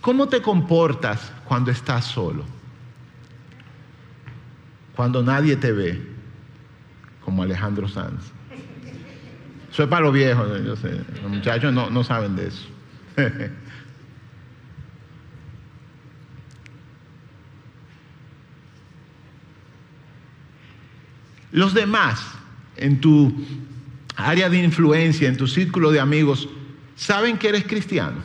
¿Cómo 0.00 0.28
te 0.28 0.40
comportas 0.40 1.32
cuando 1.44 1.72
estás 1.72 2.04
solo? 2.04 2.44
Cuando 4.94 5.22
nadie 5.22 5.56
te 5.56 5.72
ve, 5.72 6.00
como 7.24 7.42
Alejandro 7.42 7.88
Sanz. 7.88 8.22
Eso 9.72 9.82
es 9.82 9.88
para 9.88 10.02
los 10.02 10.14
viejos. 10.14 10.48
Los 10.60 11.30
muchachos 11.30 11.72
no, 11.72 11.90
no 11.90 12.04
saben 12.04 12.36
de 12.36 12.46
eso. 12.46 12.66
Los 21.52 21.74
demás 21.74 22.20
en 22.76 23.00
tu 23.00 23.34
área 24.16 24.48
de 24.48 24.62
influencia, 24.62 25.28
en 25.28 25.36
tu 25.36 25.46
círculo 25.46 25.90
de 25.90 26.00
amigos, 26.00 26.48
saben 26.96 27.38
que 27.38 27.48
eres 27.48 27.64
cristiano. 27.64 28.18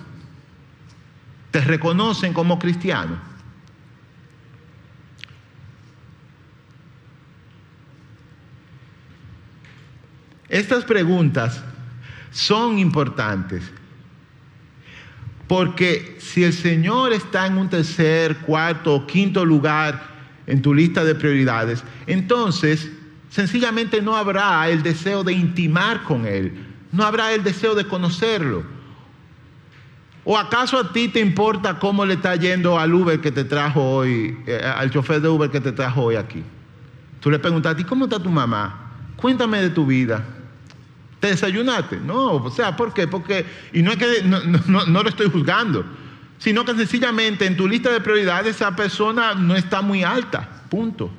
Te 1.51 1.62
reconocen 1.62 2.34
como 2.34 2.60
cristiano. 2.60 3.17
Estas 10.50 10.86
preguntas 10.86 11.63
son 12.32 12.77
importantes 12.77 13.63
porque 15.48 16.17
si 16.20 16.44
el 16.44 16.53
Señor 16.53 17.13
está 17.13 17.46
en 17.46 17.58
un 17.58 17.70
tercer, 17.70 18.38
cuarto 18.38 18.96
o 18.96 19.08
quinto 19.08 19.46
lugar 19.46 20.15
en 20.48 20.62
tu 20.62 20.74
lista 20.74 21.03
de 21.03 21.15
prioridades, 21.15 21.84
entonces 22.08 22.91
Sencillamente 23.29 24.01
no 24.01 24.15
habrá 24.15 24.67
el 24.70 24.84
deseo 24.84 25.24
de 25.24 25.34
intimar 25.34 26.03
con 26.03 26.25
Él, 26.25 26.53
no 26.91 27.03
habrá 27.03 27.34
el 27.34 27.44
deseo 27.44 27.75
de 27.75 27.86
conocerlo. 27.86 28.63
¿O 30.24 30.38
acaso 30.38 30.79
a 30.79 30.91
ti 30.91 31.08
te 31.08 31.20
importa 31.20 31.77
cómo 31.77 32.03
le 32.03 32.15
está 32.15 32.36
yendo 32.36 32.79
al 32.79 32.94
Uber 32.94 33.22
que 33.22 33.32
te 33.32 33.44
trajo 33.44 33.82
hoy, 33.82 34.36
eh, 34.48 34.60
al 34.60 34.89
chofer 34.89 35.22
de 35.22 35.29
Uber 35.29 35.51
que 35.51 35.62
te 35.62 35.72
trajo 35.72 36.01
hoy 36.01 36.15
aquí? 36.15 36.44
Tú 37.20 37.29
le 37.29 37.38
preguntas 37.38 37.74
a 37.74 37.75
ti, 37.75 37.84
¿cómo 37.84 38.05
está 38.05 38.20
tu 38.20 38.29
mamá? 38.29 38.91
Cuéntame 39.17 39.62
de 39.62 39.70
tu 39.70 39.86
vida. 39.86 40.24
¿Te 41.20 41.27
desayunaste? 41.27 41.98
No, 41.98 42.34
o 42.34 42.51
sea, 42.51 42.75
¿por 42.75 42.94
qué? 42.94 43.08
Porque, 43.08 43.46
y 43.74 43.82
no 43.82 43.91
es 43.91 43.98
que 43.98 44.24
no, 44.24 44.86
lo 44.86 45.10
estoy 45.10 45.29
juzgando, 45.29 45.86
sino 46.38 46.65
que 46.65 46.75
sencillamente 46.75 47.46
en 47.46 47.55
tu 47.55 47.67
lista 47.67 47.91
de 47.91 48.01
prioridades 48.01 48.58
esa 48.58 48.75
persona 48.75 49.34
no 49.34 49.55
está 49.55 49.82
muy 49.82 50.03
alta, 50.03 50.48
punto. 50.70 51.10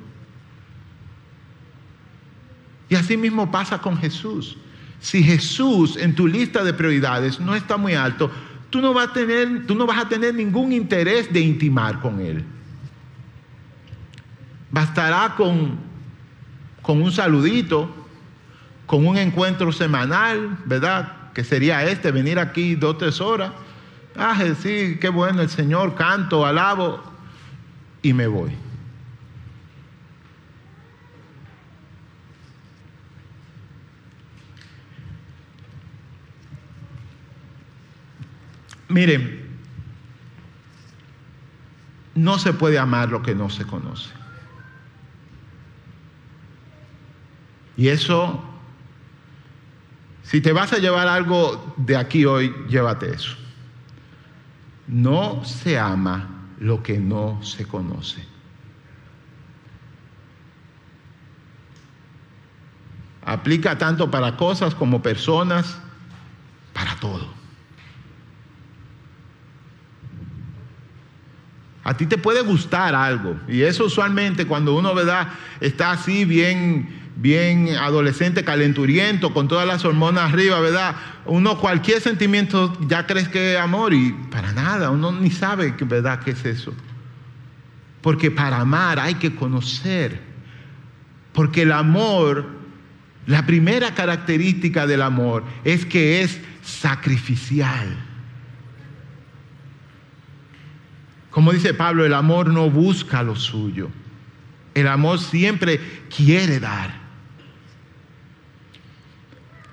Y 2.89 2.95
así 2.95 3.17
mismo 3.17 3.51
pasa 3.51 3.79
con 3.79 3.97
Jesús. 3.97 4.57
Si 4.99 5.23
Jesús 5.23 5.97
en 5.97 6.15
tu 6.15 6.27
lista 6.27 6.63
de 6.63 6.73
prioridades 6.73 7.39
no 7.39 7.55
está 7.55 7.77
muy 7.77 7.93
alto, 7.93 8.31
tú 8.69 8.81
no 8.81 8.93
vas 8.93 9.09
a 9.09 9.13
tener, 9.13 9.67
tú 9.67 9.75
no 9.75 9.85
vas 9.85 9.99
a 9.99 10.09
tener 10.09 10.33
ningún 10.33 10.71
interés 10.71 11.31
de 11.31 11.39
intimar 11.39 11.99
con 11.99 12.19
Él. 12.19 12.43
Bastará 14.71 15.35
con 15.37 15.77
un 16.87 17.11
saludito, 17.11 17.89
con 18.85 19.05
un 19.05 19.17
encuentro 19.17 19.71
semanal, 19.71 20.57
¿verdad? 20.65 21.31
Que 21.33 21.43
sería 21.43 21.83
este, 21.83 22.11
venir 22.11 22.39
aquí 22.39 22.75
dos, 22.75 22.97
tres 22.97 23.21
horas. 23.21 23.51
Ah, 24.15 24.35
sí, 24.59 24.97
qué 24.99 25.09
bueno 25.09 25.41
el 25.41 25.49
Señor, 25.49 25.93
canto, 25.93 26.45
alabo 26.45 27.03
y 28.01 28.13
me 28.13 28.25
voy. 28.25 28.51
Miren, 38.89 39.47
no 42.15 42.39
se 42.39 42.53
puede 42.53 42.79
amar 42.79 43.09
lo 43.09 43.21
que 43.21 43.35
no 43.35 43.49
se 43.49 43.65
conoce. 43.65 44.09
Y 47.77 47.89
eso, 47.89 48.43
si 50.23 50.41
te 50.41 50.51
vas 50.51 50.73
a 50.73 50.79
llevar 50.79 51.07
algo 51.07 51.75
de 51.77 51.95
aquí 51.95 52.25
hoy, 52.25 52.53
llévate 52.67 53.13
eso. 53.13 53.35
No 54.87 55.43
se 55.45 55.77
ama 55.77 56.27
lo 56.59 56.81
que 56.81 56.97
no 56.97 57.43
se 57.43 57.67
conoce. 57.67 58.25
Aplica 63.23 63.77
tanto 63.77 64.09
para 64.09 64.37
cosas 64.37 64.73
como 64.73 65.01
personas, 65.03 65.77
para 66.73 66.95
todo. 66.95 67.36
A 71.87 71.95
ti 71.95 72.05
te 72.05 72.17
puede 72.17 72.41
gustar 72.41 72.93
algo 72.93 73.39
y 73.47 73.61
eso 73.61 73.85
usualmente 73.85 74.45
cuando 74.45 74.75
uno 74.75 74.93
¿verdad? 74.93 75.29
está 75.61 75.91
así 75.91 76.25
bien 76.25 77.07
bien 77.15 77.69
adolescente, 77.77 78.43
calenturiento, 78.43 79.33
con 79.33 79.47
todas 79.47 79.65
las 79.65 79.85
hormonas 79.85 80.33
arriba, 80.33 80.59
¿verdad? 80.59 80.97
Uno 81.25 81.57
cualquier 81.57 82.01
sentimiento 82.01 82.77
ya 82.87 83.07
crees 83.07 83.29
que 83.29 83.53
es 83.53 83.59
amor 83.59 83.93
y 83.93 84.11
para 84.29 84.51
nada, 84.51 84.91
uno 84.91 85.13
ni 85.13 85.31
sabe, 85.31 85.73
¿verdad?, 85.79 86.19
qué 86.19 86.31
es 86.31 86.43
eso. 86.43 86.73
Porque 88.01 88.31
para 88.31 88.59
amar 88.59 88.99
hay 88.99 89.15
que 89.15 89.33
conocer. 89.33 90.19
Porque 91.31 91.61
el 91.61 91.71
amor, 91.71 92.47
la 93.27 93.45
primera 93.45 93.95
característica 93.95 94.85
del 94.85 95.03
amor 95.03 95.45
es 95.63 95.85
que 95.85 96.21
es 96.21 96.37
sacrificial. 96.61 98.06
Como 101.29 101.51
dice 101.51 101.73
Pablo, 101.73 102.05
el 102.05 102.13
amor 102.13 102.47
no 102.47 102.69
busca 102.69 103.23
lo 103.23 103.35
suyo. 103.35 103.89
El 104.73 104.87
amor 104.87 105.19
siempre 105.19 105.79
quiere 106.15 106.59
dar. 106.59 107.07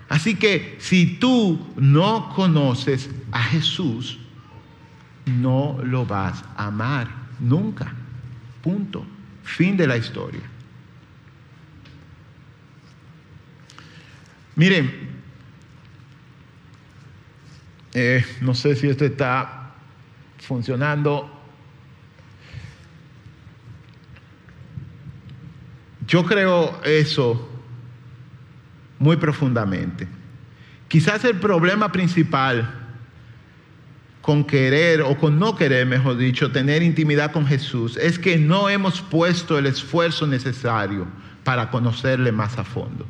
Así 0.09 0.37
que 0.37 0.77
si 0.79 1.19
tú 1.19 1.75
no 1.77 2.33
conoces 2.35 3.11
a 3.33 3.43
Jesús, 3.43 4.19
no 5.27 5.79
lo 5.83 6.07
vas 6.07 6.45
a 6.57 6.67
amar 6.67 7.09
nunca. 7.41 7.93
Punto. 8.63 9.05
Fin 9.43 9.77
de 9.77 9.87
la 9.87 9.97
historia. 9.97 10.41
Miren, 14.57 14.91
eh, 17.93 18.25
no 18.41 18.55
sé 18.55 18.77
si 18.77 18.89
esto 18.89 19.05
está 19.05 19.73
funcionando. 20.39 21.34
Yo 26.15 26.25
creo 26.25 26.81
eso 26.85 27.45
muy 29.01 29.17
profundamente. 29.17 30.07
Quizás 30.87 31.25
el 31.25 31.41
problema 31.41 31.91
principal 31.91 32.73
con 34.23 34.45
querer 34.45 35.03
o 35.03 35.19
con 35.19 35.41
no 35.41 35.57
querer, 35.57 35.87
mejor 35.87 36.17
dicho, 36.17 36.53
tener 36.53 36.85
intimidad 36.85 37.33
con 37.33 37.49
Jesús 37.49 37.97
es 37.97 38.21
que 38.21 38.39
no 38.39 38.69
hemos 38.69 39.01
puesto 39.01 39.59
el 39.59 39.67
esfuerzo 39.67 40.29
necesario 40.29 41.09
para 41.43 41.69
conocerle 41.73 42.31
más 42.31 42.59
a 42.59 42.63
fondo. 42.63 43.05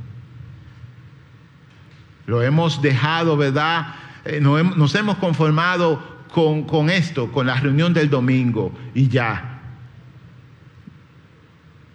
Lo 2.24 2.40
hemos 2.40 2.80
dejado, 2.80 3.36
¿verdad? 3.36 3.96
Eh, 4.24 4.40
nos 4.40 4.94
hemos 4.94 5.18
conformado 5.18 6.02
con, 6.32 6.64
con 6.64 6.88
esto, 6.88 7.30
con 7.30 7.48
la 7.48 7.56
reunión 7.56 7.92
del 7.92 8.08
domingo 8.08 8.72
y 8.94 9.08
ya. 9.08 9.53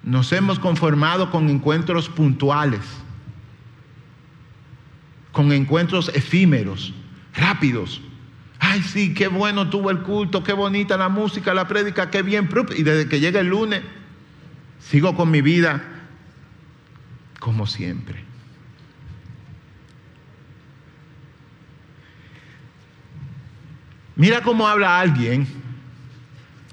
Nos 0.10 0.32
hemos 0.34 0.60
conformado 0.60 1.30
con 1.30 1.50
encuentros 1.50 2.10
puntuales 2.10 2.82
con 5.32 5.52
encuentros 5.52 6.12
efímeros, 6.14 6.94
rápidos. 7.34 8.02
Ay, 8.60 8.82
sí, 8.82 9.14
qué 9.14 9.28
bueno 9.28 9.70
tuvo 9.70 9.90
el 9.90 10.00
culto, 10.02 10.44
qué 10.44 10.54
bonita 10.54 10.98
la 10.98 11.10
música, 11.10 11.54
la 11.54 11.68
prédica, 11.68 12.10
qué 12.10 12.24
bien. 12.24 12.50
Y 12.76 12.84
desde 12.84 13.08
que 13.08 13.20
llega 13.20 13.40
el 13.40 13.48
lunes, 13.48 13.82
sigo 14.80 15.16
con 15.16 15.32
mi 15.32 15.42
vida 15.42 15.82
como 17.40 17.68
siempre. 17.68 18.24
Mira 24.16 24.42
cómo 24.42 24.68
habla 24.68 25.00
alguien 25.00 25.48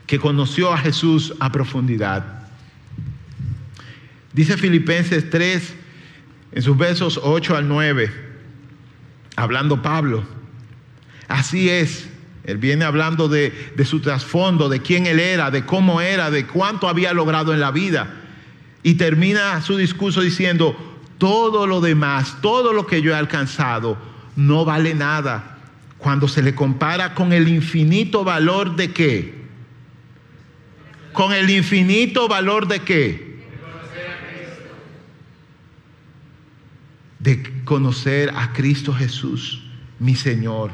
que 0.08 0.18
conoció 0.18 0.72
a 0.72 0.78
Jesús 0.78 1.34
a 1.38 1.52
profundidad. 1.52 2.35
Dice 4.36 4.58
Filipenses 4.58 5.30
3, 5.30 5.74
en 6.52 6.62
sus 6.62 6.76
versos 6.76 7.18
8 7.22 7.56
al 7.56 7.66
9 7.66 8.26
hablando 9.34 9.80
Pablo. 9.80 10.24
Así 11.26 11.70
es, 11.70 12.06
él 12.44 12.58
viene 12.58 12.84
hablando 12.84 13.28
de, 13.28 13.50
su 13.86 14.00
trasfondo, 14.00 14.68
de 14.68 14.82
quién 14.82 15.06
él 15.06 15.20
era, 15.20 15.50
de 15.50 15.64
cómo 15.64 16.02
era, 16.02 16.30
de 16.30 16.46
cuánto 16.46 16.86
había 16.86 17.14
logrado 17.14 17.54
en 17.54 17.60
la 17.60 17.70
vida. 17.70 18.14
Y 18.82 18.96
termina 18.96 19.62
su 19.62 19.78
discurso 19.78 20.20
diciendo, 20.20 20.76
todo 21.16 21.66
lo 21.66 21.80
demás, 21.80 22.36
todo 22.42 22.74
lo 22.74 22.86
que 22.86 23.00
yo 23.00 23.12
he 23.12 23.16
alcanzado, 23.16 23.96
no 24.36 24.66
vale 24.66 24.94
nada 24.94 25.60
cuando 25.96 26.28
se 26.28 26.42
le 26.42 26.54
compara 26.54 27.14
con 27.14 27.32
el 27.32 27.48
infinito 27.48 28.22
valor 28.22 28.76
de 28.76 28.92
qué. 28.92 29.46
Con 31.14 31.32
el 31.32 31.48
infinito 31.48 32.28
valor 32.28 32.68
de 32.68 32.80
qué. 32.80 33.25
De 37.26 37.42
conocer 37.64 38.32
a 38.36 38.52
Cristo 38.52 38.94
Jesús, 38.94 39.60
mi 39.98 40.14
Señor. 40.14 40.70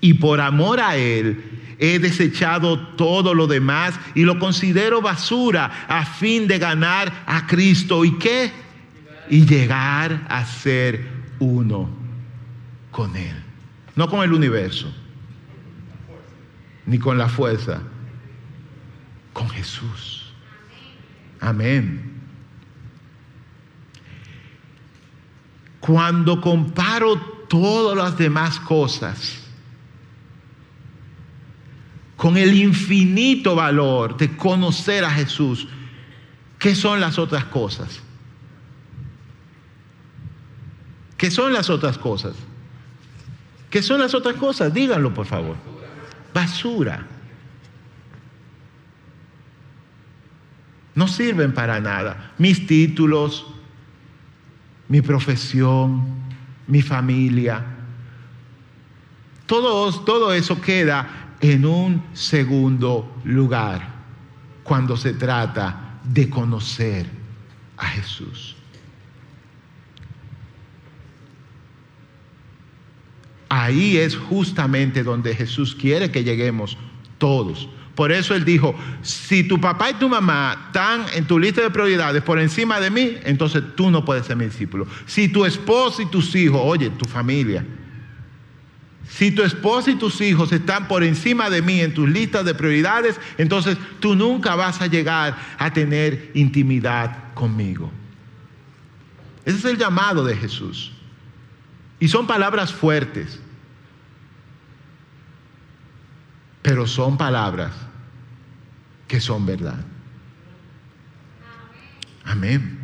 Y 0.00 0.14
por 0.14 0.40
amor 0.40 0.80
a 0.80 0.96
Él 0.96 1.44
he 1.78 1.98
desechado 1.98 2.78
todo 2.96 3.34
lo 3.34 3.46
demás 3.46 3.94
y 4.14 4.22
lo 4.22 4.38
considero 4.38 5.02
basura 5.02 5.84
a 5.86 6.06
fin 6.06 6.48
de 6.48 6.58
ganar 6.58 7.24
a 7.26 7.46
Cristo. 7.46 8.02
¿Y 8.02 8.16
qué? 8.18 8.50
Y 9.28 9.44
llegar 9.44 10.26
a 10.30 10.46
ser 10.46 11.06
uno 11.38 11.90
con 12.90 13.14
Él. 13.14 13.36
No 13.94 14.08
con 14.08 14.22
el 14.22 14.32
universo, 14.32 14.90
ni 16.86 16.98
con 16.98 17.18
la 17.18 17.28
fuerza, 17.28 17.82
con 19.34 19.50
Jesús. 19.50 20.32
Amén. 21.40 22.13
Cuando 25.84 26.40
comparo 26.40 27.20
todas 27.46 27.94
las 27.94 28.16
demás 28.16 28.58
cosas 28.58 29.38
con 32.16 32.38
el 32.38 32.54
infinito 32.54 33.54
valor 33.54 34.16
de 34.16 34.34
conocer 34.34 35.04
a 35.04 35.10
Jesús, 35.10 35.68
¿qué 36.58 36.74
son 36.74 37.00
las 37.00 37.18
otras 37.18 37.44
cosas? 37.44 38.00
¿Qué 41.18 41.30
son 41.30 41.52
las 41.52 41.68
otras 41.68 41.98
cosas? 41.98 42.34
¿Qué 43.68 43.82
son 43.82 44.00
las 44.00 44.14
otras 44.14 44.36
cosas? 44.36 44.72
Díganlo, 44.72 45.12
por 45.12 45.26
favor. 45.26 45.56
Basura. 46.32 47.06
No 50.94 51.08
sirven 51.08 51.52
para 51.52 51.78
nada. 51.78 52.32
Mis 52.38 52.66
títulos, 52.66 53.53
mi 54.88 55.00
profesión, 55.00 56.04
mi 56.66 56.82
familia. 56.82 57.64
Todo, 59.46 59.92
todo 60.04 60.32
eso 60.32 60.60
queda 60.60 61.36
en 61.40 61.66
un 61.66 62.02
segundo 62.14 63.20
lugar 63.24 63.94
cuando 64.62 64.96
se 64.96 65.12
trata 65.12 66.00
de 66.02 66.28
conocer 66.30 67.06
a 67.76 67.86
Jesús. 67.86 68.56
Ahí 73.48 73.98
es 73.98 74.16
justamente 74.16 75.04
donde 75.04 75.34
Jesús 75.34 75.74
quiere 75.74 76.10
que 76.10 76.24
lleguemos 76.24 76.76
todos, 77.18 77.68
Por 77.94 78.10
eso 78.10 78.34
él 78.34 78.44
dijo, 78.44 78.74
si 79.02 79.44
tu 79.44 79.60
papá 79.60 79.90
y 79.90 79.94
tu 79.94 80.08
mamá 80.08 80.64
están 80.66 81.06
en 81.14 81.26
tu 81.26 81.38
lista 81.38 81.62
de 81.62 81.70
prioridades 81.70 82.22
por 82.22 82.40
encima 82.40 82.80
de 82.80 82.90
mí, 82.90 83.16
entonces 83.24 83.62
tú 83.76 83.90
no 83.90 84.04
puedes 84.04 84.26
ser 84.26 84.36
mi 84.36 84.46
discípulo. 84.46 84.86
Si 85.06 85.28
tu 85.28 85.44
esposo 85.44 86.02
y 86.02 86.06
tus 86.06 86.34
hijos, 86.34 86.60
oye, 86.62 86.90
tu 86.90 87.04
familia, 87.04 87.64
si 89.08 89.30
tu 89.30 89.42
esposa 89.42 89.92
y 89.92 89.94
tus 89.94 90.20
hijos 90.20 90.50
están 90.50 90.88
por 90.88 91.04
encima 91.04 91.50
de 91.50 91.62
mí 91.62 91.80
en 91.80 91.94
tus 91.94 92.08
listas 92.08 92.44
de 92.44 92.54
prioridades, 92.54 93.20
entonces 93.38 93.76
tú 94.00 94.16
nunca 94.16 94.56
vas 94.56 94.80
a 94.80 94.88
llegar 94.88 95.36
a 95.56 95.72
tener 95.72 96.32
intimidad 96.34 97.32
conmigo. 97.34 97.92
Ese 99.44 99.58
es 99.58 99.64
el 99.66 99.78
llamado 99.78 100.24
de 100.24 100.36
Jesús. 100.36 100.92
Y 102.00 102.08
son 102.08 102.26
palabras 102.26 102.72
fuertes, 102.72 103.40
pero 106.64 106.86
son 106.86 107.18
palabras 107.18 107.72
que 109.06 109.20
son 109.20 109.44
verdad. 109.44 109.84
Amén. 112.24 112.78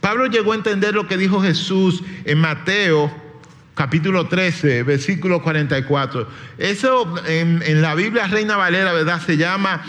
Pablo 0.00 0.28
llegó 0.28 0.52
a 0.52 0.54
entender 0.54 0.94
lo 0.94 1.06
que 1.06 1.18
dijo 1.18 1.42
Jesús 1.42 2.02
en 2.24 2.38
Mateo 2.38 3.14
capítulo 3.74 4.28
13, 4.28 4.82
versículo 4.82 5.42
44. 5.42 6.26
Eso 6.56 7.14
en, 7.26 7.82
la 7.82 7.94
Biblia 7.94 8.26
Reina 8.26 8.56
Valera, 8.56 8.94
¿verdad? 8.94 9.20
Se 9.20 9.36
llama 9.36 9.82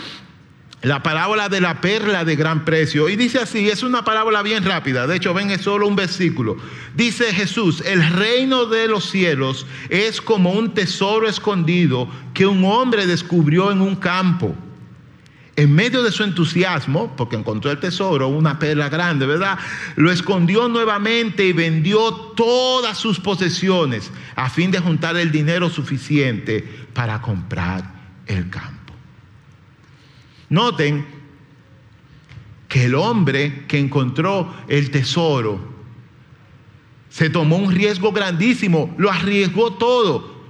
la 0.82 1.02
parábola 1.02 1.48
de 1.48 1.60
la 1.60 1.80
perla 1.80 2.24
de 2.24 2.36
gran 2.36 2.64
precio. 2.64 3.08
Y 3.08 3.16
dice 3.16 3.38
así, 3.38 3.68
es 3.68 3.82
una 3.82 4.04
parábola 4.04 4.42
bien 4.42 4.64
rápida, 4.64 5.06
de 5.06 5.16
hecho 5.16 5.34
ven 5.34 5.50
es 5.50 5.62
solo 5.62 5.86
un 5.86 5.96
versículo. 5.96 6.56
Dice 6.94 7.32
Jesús, 7.34 7.82
el 7.84 8.08
reino 8.10 8.66
de 8.66 8.88
los 8.88 9.10
cielos 9.10 9.66
es 9.88 10.20
como 10.20 10.52
un 10.52 10.74
tesoro 10.74 11.28
escondido 11.28 12.08
que 12.34 12.46
un 12.46 12.64
hombre 12.64 13.06
descubrió 13.06 13.70
en 13.70 13.80
un 13.80 13.96
campo. 13.96 14.54
En 15.56 15.74
medio 15.74 16.02
de 16.02 16.12
su 16.12 16.22
entusiasmo, 16.22 17.14
porque 17.16 17.36
encontró 17.36 17.70
el 17.70 17.80
tesoro, 17.80 18.28
una 18.28 18.58
perla 18.58 18.88
grande, 18.88 19.26
¿verdad? 19.26 19.58
Lo 19.96 20.10
escondió 20.10 20.68
nuevamente 20.68 21.44
y 21.44 21.52
vendió 21.52 22.12
todas 22.34 22.96
sus 22.96 23.20
posesiones 23.20 24.10
a 24.36 24.48
fin 24.48 24.70
de 24.70 24.78
juntar 24.78 25.16
el 25.16 25.30
dinero 25.30 25.68
suficiente 25.68 26.66
para 26.94 27.20
comprar 27.20 27.84
el 28.26 28.48
campo. 28.48 28.79
Noten 30.50 31.06
que 32.68 32.84
el 32.84 32.94
hombre 32.94 33.64
que 33.66 33.78
encontró 33.78 34.52
el 34.68 34.90
tesoro 34.90 35.60
se 37.08 37.30
tomó 37.30 37.56
un 37.56 37.72
riesgo 37.72 38.12
grandísimo, 38.12 38.94
lo 38.98 39.10
arriesgó 39.10 39.72
todo. 39.72 40.40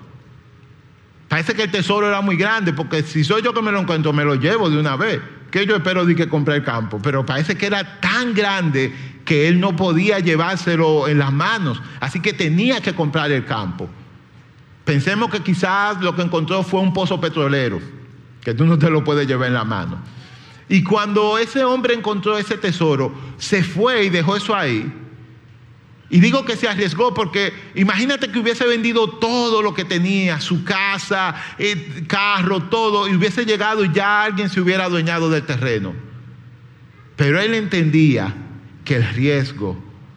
Parece 1.29 1.55
que 1.55 1.63
el 1.63 1.71
tesoro 1.71 2.09
era 2.09 2.21
muy 2.21 2.37
grande, 2.37 2.73
porque 2.73 3.03
si 3.03 3.25
soy 3.25 3.43
yo 3.43 3.55
que 3.55 3.63
me 3.63 3.73
lo 3.73 3.81
encuentro, 3.81 4.13
me 4.13 4.25
lo 4.25 4.35
llevo 4.35 4.69
de 4.69 4.79
una 4.79 4.97
vez. 4.97 5.21
Que 5.51 5.67
yo 5.67 5.77
espero 5.77 6.05
de 6.05 6.15
que 6.15 6.29
compre 6.29 6.57
el 6.57 6.65
campo, 6.65 7.01
pero 7.03 7.25
parece 7.25 7.57
que 7.57 7.67
era 7.67 8.01
tan 8.01 8.35
grande 8.35 8.93
que 9.25 9.49
él 9.49 9.61
no 9.61 9.77
podía 9.77 10.19
llevárselo 10.19 11.09
en 11.09 11.19
las 11.19 11.33
manos, 11.33 11.81
así 12.01 12.21
que 12.21 12.33
tenía 12.33 12.81
que 12.81 12.95
comprar 12.95 13.31
el 13.33 13.45
campo. 13.45 13.89
Pensemos 14.85 15.31
que 15.31 15.41
quizás 15.41 16.01
lo 16.01 16.15
que 16.15 16.23
encontró 16.23 16.63
fue 16.63 16.81
un 16.81 16.93
pozo 16.93 17.21
petrolero 17.21 18.00
que 18.43 18.55
tú 18.55 18.65
no 18.65 18.79
te 18.79 18.91
lo 18.91 19.05
puedes 19.05 19.27
llevar 19.27 19.49
en 19.49 19.55
la 19.55 19.65
mano. 19.65 20.01
Y 20.69 20.85
cuando 20.85 21.37
ese 21.37 21.65
hombre 21.65 21.95
encontró 21.95 22.39
ese 22.39 22.57
tesoro, 22.57 23.13
se 23.39 23.63
fue 23.63 24.05
y 24.05 24.09
dejó 24.09 24.37
eso 24.37 24.55
ahí. 24.55 24.91
Y 26.09 26.21
digo 26.21 26.45
que 26.45 26.57
se 26.57 26.69
arriesgó 26.69 27.15
porque 27.15 27.53
imagínate 27.75 28.31
que 28.31 28.39
hubiese 28.39 28.67
vendido 28.67 29.09
todo 29.09 29.63
lo 29.63 29.75
que 29.75 29.85
tenía, 29.85 30.41
su 30.41 30.65
casa, 30.65 31.35
el 31.59 32.07
carro, 32.07 32.65
todo, 32.65 33.09
y 33.09 33.15
hubiese 33.15 33.45
llegado 33.45 33.85
y 33.85 33.93
ya 33.93 34.25
alguien 34.25 34.49
se 34.49 34.61
hubiera 34.61 34.85
adueñado 34.85 35.31
del 35.31 35.45
terreno. 35.45 35.93
Pero 37.17 37.41
él 37.41 37.55
entendía 37.55 38.35
que 38.85 38.97
el 38.97 39.09
riesgo, 39.09 39.77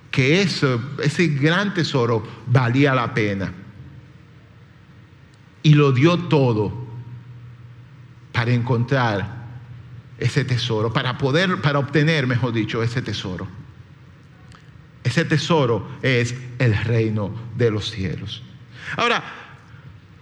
que 0.09 0.41
eso, 0.41 0.81
ese 1.01 1.27
gran 1.27 1.73
tesoro 1.73 2.25
valía 2.47 2.95
la 2.95 3.13
pena. 3.13 3.53
Y 5.62 5.75
lo 5.75 5.91
dio 5.91 6.17
todo 6.17 6.82
para 8.33 8.51
encontrar 8.51 9.43
ese 10.17 10.43
tesoro, 10.43 10.91
para 10.91 11.17
poder, 11.17 11.61
para 11.61 11.79
obtener, 11.79 12.27
mejor 12.27 12.51
dicho, 12.51 12.83
ese 12.83 13.01
tesoro. 13.01 13.47
Ese 15.03 15.23
tesoro 15.25 15.87
es 16.01 16.35
el 16.59 16.75
reino 16.75 17.31
de 17.55 17.71
los 17.71 17.89
cielos. 17.89 18.41
Ahora, 18.97 19.23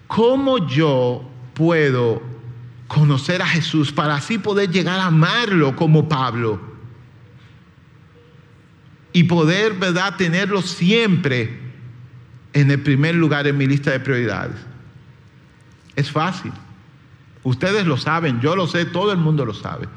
¿cómo 0.08 0.68
yo 0.68 1.28
puedo 1.54 2.22
conocer 2.88 3.42
a 3.42 3.48
Jesús 3.48 3.92
para 3.92 4.16
así 4.16 4.38
poder 4.38 4.70
llegar 4.70 5.00
a 5.00 5.06
amarlo 5.06 5.76
como 5.76 6.10
Pablo? 6.10 6.60
Y 9.14 9.24
poder, 9.24 9.74
¿verdad?, 9.74 10.16
tenerlo 10.18 10.62
siempre 10.62 11.60
en 12.54 12.72
el 12.72 12.82
primer 12.82 13.16
lugar 13.16 13.46
en 13.48 13.58
mi 13.58 13.68
lista 13.68 13.92
de 13.92 14.00
prioridades. 14.00 14.58
Es 15.96 16.10
fácil. 16.10 16.52
Ustedes 17.44 17.86
lo 17.86 17.98
saben, 17.98 18.40
yo 18.42 18.56
lo 18.56 18.68
sé, 18.68 18.86
todo 18.86 19.12
el 19.12 19.18
mundo 19.18 19.46
lo 19.46 19.54
sabe. 19.54 19.88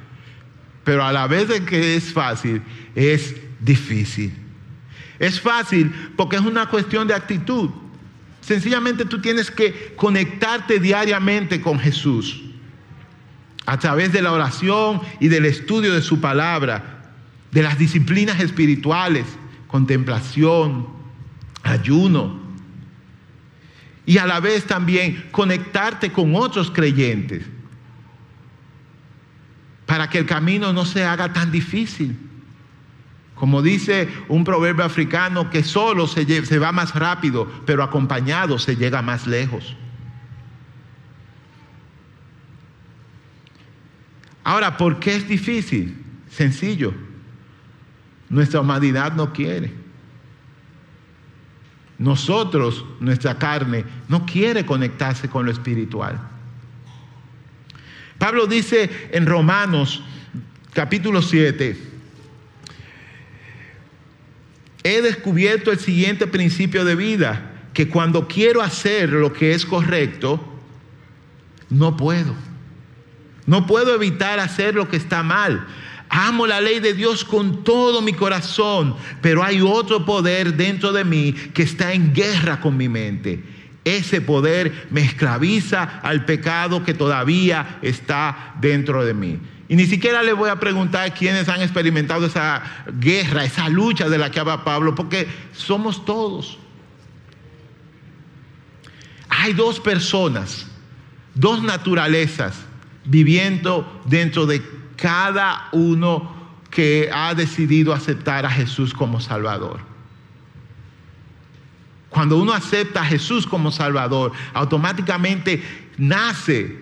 Pero 0.85 1.05
a 1.05 1.13
la 1.13 1.27
vez 1.27 1.49
de 1.49 1.65
que 1.65 1.97
es 1.97 2.13
fácil, 2.13 2.63
es 2.95 3.37
difícil. 3.61 4.33
Es 5.19 5.41
fácil 5.41 5.93
porque 6.17 6.37
es 6.37 6.43
una 6.43 6.69
cuestión 6.69 7.09
de 7.09 7.15
actitud. 7.15 7.71
Sencillamente 8.41 9.05
tú 9.05 9.21
tienes 9.21 9.51
que 9.51 9.95
conectarte 9.97 10.79
diariamente 10.79 11.61
con 11.61 11.79
Jesús 11.79 12.43
a 13.67 13.79
través 13.79 14.13
de 14.13 14.21
la 14.21 14.33
oración 14.33 15.01
y 15.21 15.29
del 15.29 15.47
estudio 15.47 15.95
de 15.95 16.03
su 16.03 16.21
palabra, 16.21 17.13
de 17.51 17.63
las 17.63 17.79
disciplinas 17.79 18.41
espirituales, 18.41 19.25
contemplación, 19.69 20.89
ayuno, 21.63 22.44
y 24.07 24.19
a 24.19 24.27
la 24.27 24.40
vez 24.40 24.64
también 24.67 25.29
conectarte 25.31 26.12
con 26.12 26.35
otros 26.35 26.71
creyentes 26.71 27.45
para 29.87 30.09
que 30.09 30.19
el 30.19 30.27
camino 30.27 30.73
no 30.73 30.85
se 30.85 31.05
haga 31.05 31.33
tan 31.33 31.51
difícil. 31.51 32.19
Como 33.35 33.62
dice 33.62 34.09
un 34.29 34.45
proverbio 34.45 34.85
africano, 34.85 35.51
que 35.51 35.62
solo 35.62 36.07
se, 36.07 36.25
va 36.59 36.73
más 36.73 36.95
rápido, 36.95 37.51
pero 37.67 37.83
acompañado 37.83 38.59
se 38.59 38.77
llega 38.77 39.03
más 39.03 39.27
lejos. 39.27 39.77
Ahora, 44.45 44.77
¿por 44.77 45.01
qué 45.01 45.17
es 45.17 45.27
difícil? 45.27 45.97
Sencillo. 46.29 46.95
Nuestra 48.29 48.61
humanidad 48.61 49.12
no 49.14 49.33
quiere. 49.33 49.84
Nosotros, 51.99 52.85
nuestra 53.01 53.39
carne, 53.39 53.85
no 54.09 54.27
quiere 54.27 54.67
conectarse 54.67 55.29
con 55.29 55.47
lo 55.47 55.53
espiritual. 55.53 56.19
Pablo 58.19 58.47
dice 58.47 59.09
en 59.13 59.27
Romanos 59.27 60.03
capítulo 60.73 61.23
7, 61.23 61.77
he 64.83 65.03
descubierto 65.03 65.71
el 65.71 65.79
siguiente 65.79 66.27
principio 66.27 66.85
de 66.85 66.95
vida, 66.95 67.53
que 67.73 67.89
cuando 67.89 68.29
quiero 68.29 68.63
hacer 68.63 69.11
lo 69.11 69.33
que 69.33 69.53
es 69.53 69.65
correcto, 69.65 70.43
no 71.71 71.97
puedo. 71.97 72.35
No 73.47 73.67
puedo 73.67 73.95
evitar 73.95 74.39
hacer 74.41 74.75
lo 74.75 74.89
que 74.89 74.97
está 74.97 75.23
mal. 75.23 75.67
Amo 76.09 76.47
la 76.47 76.61
ley 76.61 76.81
de 76.81 76.95
Dios 76.95 77.25
con 77.25 77.64
todo 77.64 78.01
mi 78.01 78.12
corazón, 78.12 78.95
pero 79.21 79.43
hay 79.43 79.61
otro 79.61 80.05
poder 80.05 80.55
dentro 80.55 80.93
de 80.93 81.05
mí 81.05 81.33
que 81.33 81.62
está 81.62 81.93
en 81.93 82.12
guerra 82.14 82.61
con 82.61 82.77
mi 82.77 82.88
mente. 82.88 83.43
Ese 83.85 84.21
poder 84.21 84.87
me 84.90 85.03
esclaviza 85.03 85.83
al 86.03 86.25
pecado 86.25 86.85
que 86.85 86.95
todavía 86.95 87.79
está 87.83 88.55
dentro 88.61 89.05
de 89.05 89.12
mí. 89.12 89.38
Y 89.69 89.77
ni 89.77 89.87
siquiera 89.87 90.23
le 90.23 90.33
voy 90.33 90.51
a 90.51 90.61
preguntar 90.61 91.12
quiénes 91.14 91.49
han 91.49 91.62
experimentado 91.62 92.27
esa 92.27 92.62
guerra, 92.99 93.45
esa 93.45 93.69
lucha 93.69 94.09
de 94.09 94.19
la 94.19 94.31
que 94.31 94.40
habla 94.40 94.64
Pablo, 94.64 94.95
porque 94.95 95.27
somos 95.53 96.05
todos. 96.05 96.59
Hay 99.29 99.53
dos 99.53 99.81
personas, 99.81 100.67
dos 101.35 101.62
naturalezas 101.62 102.55
viviendo 103.05 104.03
dentro 104.07 104.47
de 104.47 104.62
cada 104.97 105.69
uno 105.73 106.33
que 106.71 107.09
ha 107.13 107.35
decidido 107.35 107.93
aceptar 107.93 108.45
a 108.45 108.51
Jesús 108.51 108.93
como 108.93 109.21
Salvador. 109.21 109.81
Cuando 112.09 112.37
uno 112.39 112.53
acepta 112.53 113.03
a 113.03 113.05
Jesús 113.05 113.47
como 113.47 113.73
Salvador, 113.73 114.33
automáticamente 114.53 115.63
nace 115.99 116.79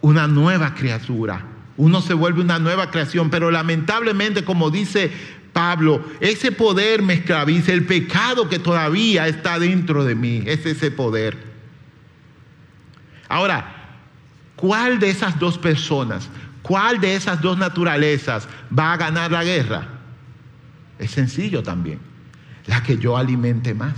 una 0.00 0.26
nueva 0.26 0.74
criatura. 0.74 1.44
Uno 1.76 2.00
se 2.00 2.14
vuelve 2.14 2.40
una 2.40 2.58
nueva 2.58 2.90
creación, 2.90 3.30
pero 3.30 3.50
lamentablemente, 3.50 4.44
como 4.44 4.70
dice 4.70 5.12
Pablo, 5.52 6.04
ese 6.20 6.52
poder 6.52 7.02
me 7.02 7.14
esclaviza, 7.14 7.72
el 7.72 7.86
pecado 7.86 8.48
que 8.48 8.58
todavía 8.58 9.28
está 9.28 9.58
dentro 9.58 10.04
de 10.04 10.14
mí, 10.14 10.42
es 10.46 10.66
ese 10.66 10.90
poder. 10.90 11.36
Ahora, 13.28 13.76
¿Cuál 14.56 14.98
de 14.98 15.10
esas 15.10 15.38
dos 15.38 15.58
personas, 15.58 16.30
cuál 16.66 17.00
de 17.00 17.14
esas 17.14 17.40
dos 17.40 17.56
naturalezas 17.56 18.48
va 18.76 18.92
a 18.92 18.96
ganar 18.96 19.30
la 19.30 19.44
guerra? 19.44 19.86
Es 20.98 21.12
sencillo 21.12 21.62
también. 21.62 22.00
La 22.66 22.82
que 22.82 22.98
yo 22.98 23.16
alimente 23.16 23.72
más. 23.72 23.94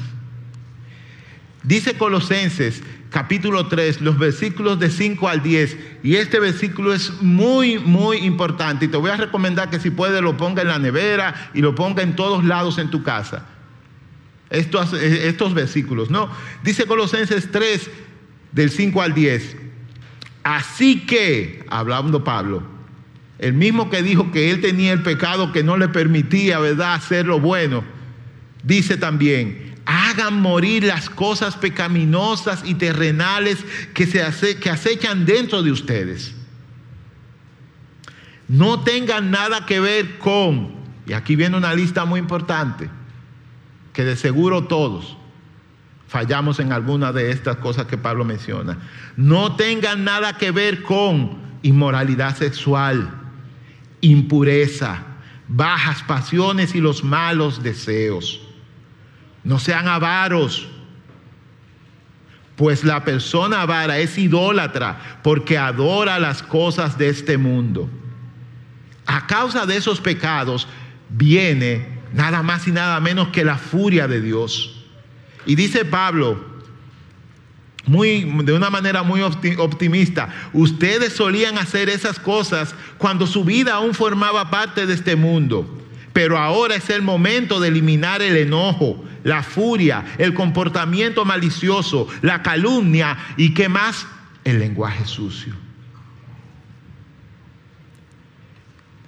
Dice 1.63 1.95
Colosenses 1.95 2.83
capítulo 3.09 3.69
3, 3.69 4.03
los 4.03 4.19
versículos 4.19 4.79
de 4.79 4.91
5 4.91 5.29
al 5.29 5.43
10. 5.43 5.79
Y 6.03 6.17
este 6.17 6.41
versículo 6.41 6.93
es 6.93 7.23
muy, 7.23 7.79
muy 7.79 8.19
importante. 8.19 8.85
Y 8.85 8.89
te 8.89 8.99
voy 8.99 9.11
a 9.11 9.17
recomendar 9.17 9.71
que 9.71 9.81
si 9.81 9.89
puedes 9.89 10.21
lo 10.21 10.37
ponga 10.37 10.61
en 10.61 10.69
la 10.69 10.79
nevera 10.79 11.51
y 11.55 11.63
lo 11.63 11.75
ponga 11.75 12.03
en 12.03 12.17
todos 12.17 12.45
lados 12.45 12.77
en 12.77 12.91
tu 12.91 13.03
casa. 13.03 13.47
Estos, 14.51 14.93
estos 14.93 15.55
versículos, 15.55 16.11
¿no? 16.11 16.31
Dice 16.63 16.85
Colosenses 16.85 17.51
3, 17.51 17.91
del 18.53 18.71
5 18.71 19.01
al 19.01 19.15
10. 19.15 19.68
Así 20.43 21.07
que, 21.07 21.65
hablando 21.69 22.25
Pablo, 22.25 22.63
el 23.39 23.53
mismo 23.53 23.91
que 23.91 24.03
dijo 24.03 24.33
que 24.33 24.51
él 24.51 24.61
tenía 24.61 24.93
el 24.93 25.03
pecado 25.03 25.53
que 25.53 25.63
no 25.63 25.77
le 25.77 25.89
permitía, 25.89 26.59
¿verdad?, 26.59 26.95
hacer 26.95 27.27
lo 27.27 27.39
bueno, 27.39 27.85
dice 28.63 28.97
también, 28.97 29.77
hagan 29.85 30.41
morir 30.41 30.85
las 30.85 31.11
cosas 31.11 31.57
pecaminosas 31.57 32.63
y 32.65 32.75
terrenales 32.75 33.59
que, 33.95 34.07
se 34.07 34.59
que 34.59 34.71
acechan 34.71 35.25
dentro 35.25 35.63
de 35.63 35.73
ustedes. 35.73 36.35
No 38.49 38.81
tengan 38.81 39.31
nada 39.31 39.67
que 39.67 39.81
ver 39.81 40.19
con, 40.19 40.75
y 41.07 41.13
aquí 41.13 41.37
viene 41.37 41.57
una 41.57 41.75
lista 41.75 42.05
muy 42.05 42.21
importante, 42.21 42.89
que 43.93 44.05
de 44.05 44.17
seguro 44.17 44.65
todos 44.65 45.18
fallamos 46.09 46.59
en 46.59 46.73
alguna 46.73 47.13
de 47.13 47.31
estas 47.31 47.57
cosas 47.59 47.87
que 47.87 47.97
Pablo 47.97 48.25
menciona. 48.25 48.79
No 49.17 49.55
tengan 49.55 50.05
nada 50.05 50.37
que 50.37 50.51
ver 50.51 50.83
con 50.83 51.39
inmoralidad 51.63 52.37
sexual, 52.37 53.11
impureza, 54.01 55.03
bajas 55.47 56.03
pasiones 56.03 56.75
y 56.75 56.81
los 56.81 57.05
malos 57.05 57.63
deseos 57.63 58.41
no 59.49 59.59
sean 59.59 59.89
avaros, 59.89 60.67
pues 62.55 62.85
la 62.85 63.03
persona 63.05 63.63
avara 63.63 63.99
es 63.99 64.19
idólatra 64.19 65.21
porque 65.23 65.57
adora 65.57 66.19
las 66.19 66.43
cosas 66.43 66.99
de 66.99 67.09
este 67.09 67.39
mundo. 67.39 67.89
A 69.07 69.27
causa 69.27 69.65
de 69.65 69.79
esos 69.79 70.03
pecados 70.03 70.69
viene 71.09 72.01
nada 72.13 72.43
más 72.43 72.69
y 72.69 72.73
nada 72.73 73.01
menos 73.01 73.29
que 73.29 73.43
la 73.43 73.57
furia 73.57 74.07
de 74.07 74.21
Dios. 74.21 74.78
Y 75.49 75.55
dice 75.55 75.87
Pablo, 75.87 76.39
muy, 77.87 78.21
de 78.45 78.53
una 78.53 78.69
manera 78.69 79.03
muy 79.03 79.23
optimista, 79.23 80.29
ustedes 80.53 81.15
solían 81.15 81.57
hacer 81.57 81.89
esas 81.89 82.19
cosas 82.19 82.75
cuando 82.99 83.27
su 83.27 83.45
vida 83.45 83.73
aún 83.73 83.95
formaba 83.95 84.51
parte 84.51 84.85
de 84.85 84.93
este 84.93 85.17
mundo. 85.17 85.67
Pero 86.13 86.37
ahora 86.37 86.75
es 86.75 86.91
el 86.91 87.01
momento 87.01 87.61
de 87.61 87.69
eliminar 87.69 88.21
el 88.21 88.37
enojo, 88.37 89.03
la 89.25 89.43
furia, 89.43 90.05
el 90.19 90.35
comportamiento 90.35 91.25
malicioso, 91.25 92.09
la 92.21 92.43
calumnia 92.43 93.17
y 93.39 93.55
qué 93.55 93.71
más, 93.71 94.07
el 94.45 94.59
lenguaje 94.59 95.07
sucio. 95.07 95.55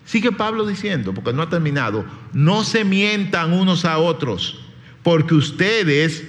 Sigue 0.07 0.33
Pablo 0.33 0.67
diciendo, 0.67 1.13
porque 1.13 1.35
no 1.35 1.43
ha 1.43 1.51
terminado, 1.51 2.07
no 2.33 2.65
se 2.65 2.85
mientan 2.85 3.53
unos 3.53 3.85
a 3.85 3.99
otros, 3.99 4.70
porque 5.03 5.35
ustedes, 5.35 6.25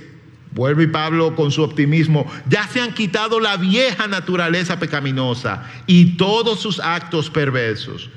vuelve 0.52 0.88
Pablo 0.88 1.36
con 1.36 1.52
su 1.52 1.64
optimismo, 1.64 2.32
ya 2.48 2.68
se 2.68 2.82
han 2.82 2.94
quitado 2.94 3.40
la 3.40 3.58
vieja 3.58 4.08
naturaleza 4.08 4.80
pecaminosa 4.80 5.70
y 5.88 6.18
todos 6.18 6.60
sus 6.60 6.80
actos 6.80 7.30
perversos. 7.30 8.10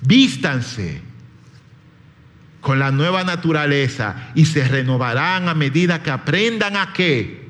Vístanse 0.00 1.00
con 2.60 2.78
la 2.78 2.92
nueva 2.92 3.24
naturaleza 3.24 4.30
y 4.34 4.46
se 4.46 4.66
renovarán 4.66 5.48
a 5.48 5.54
medida 5.54 6.02
que 6.02 6.10
aprendan 6.10 6.76
a 6.76 6.92
qué? 6.92 7.42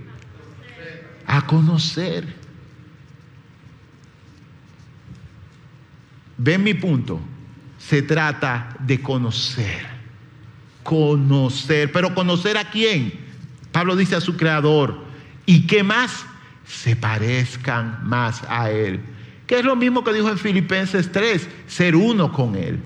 A 1.26 1.46
conocer. 1.46 2.42
¿Ven 6.38 6.64
mi 6.64 6.74
punto? 6.74 7.20
Se 7.78 8.02
trata 8.02 8.74
de 8.80 9.00
conocer. 9.00 9.91
Conocer. 10.82 11.92
Pero 11.92 12.14
conocer 12.14 12.56
a 12.56 12.70
quién? 12.70 13.12
Pablo 13.72 13.96
dice 13.96 14.16
a 14.16 14.20
su 14.20 14.36
creador. 14.36 15.04
¿Y 15.46 15.66
qué 15.66 15.82
más? 15.82 16.24
Se 16.66 16.96
parezcan 16.96 18.00
más 18.08 18.42
a 18.48 18.70
Él. 18.70 19.00
Que 19.46 19.58
es 19.58 19.64
lo 19.64 19.76
mismo 19.76 20.04
que 20.04 20.12
dijo 20.12 20.30
en 20.30 20.38
Filipenses 20.38 21.10
3, 21.10 21.48
ser 21.66 21.96
uno 21.96 22.32
con 22.32 22.54
Él. 22.54 22.80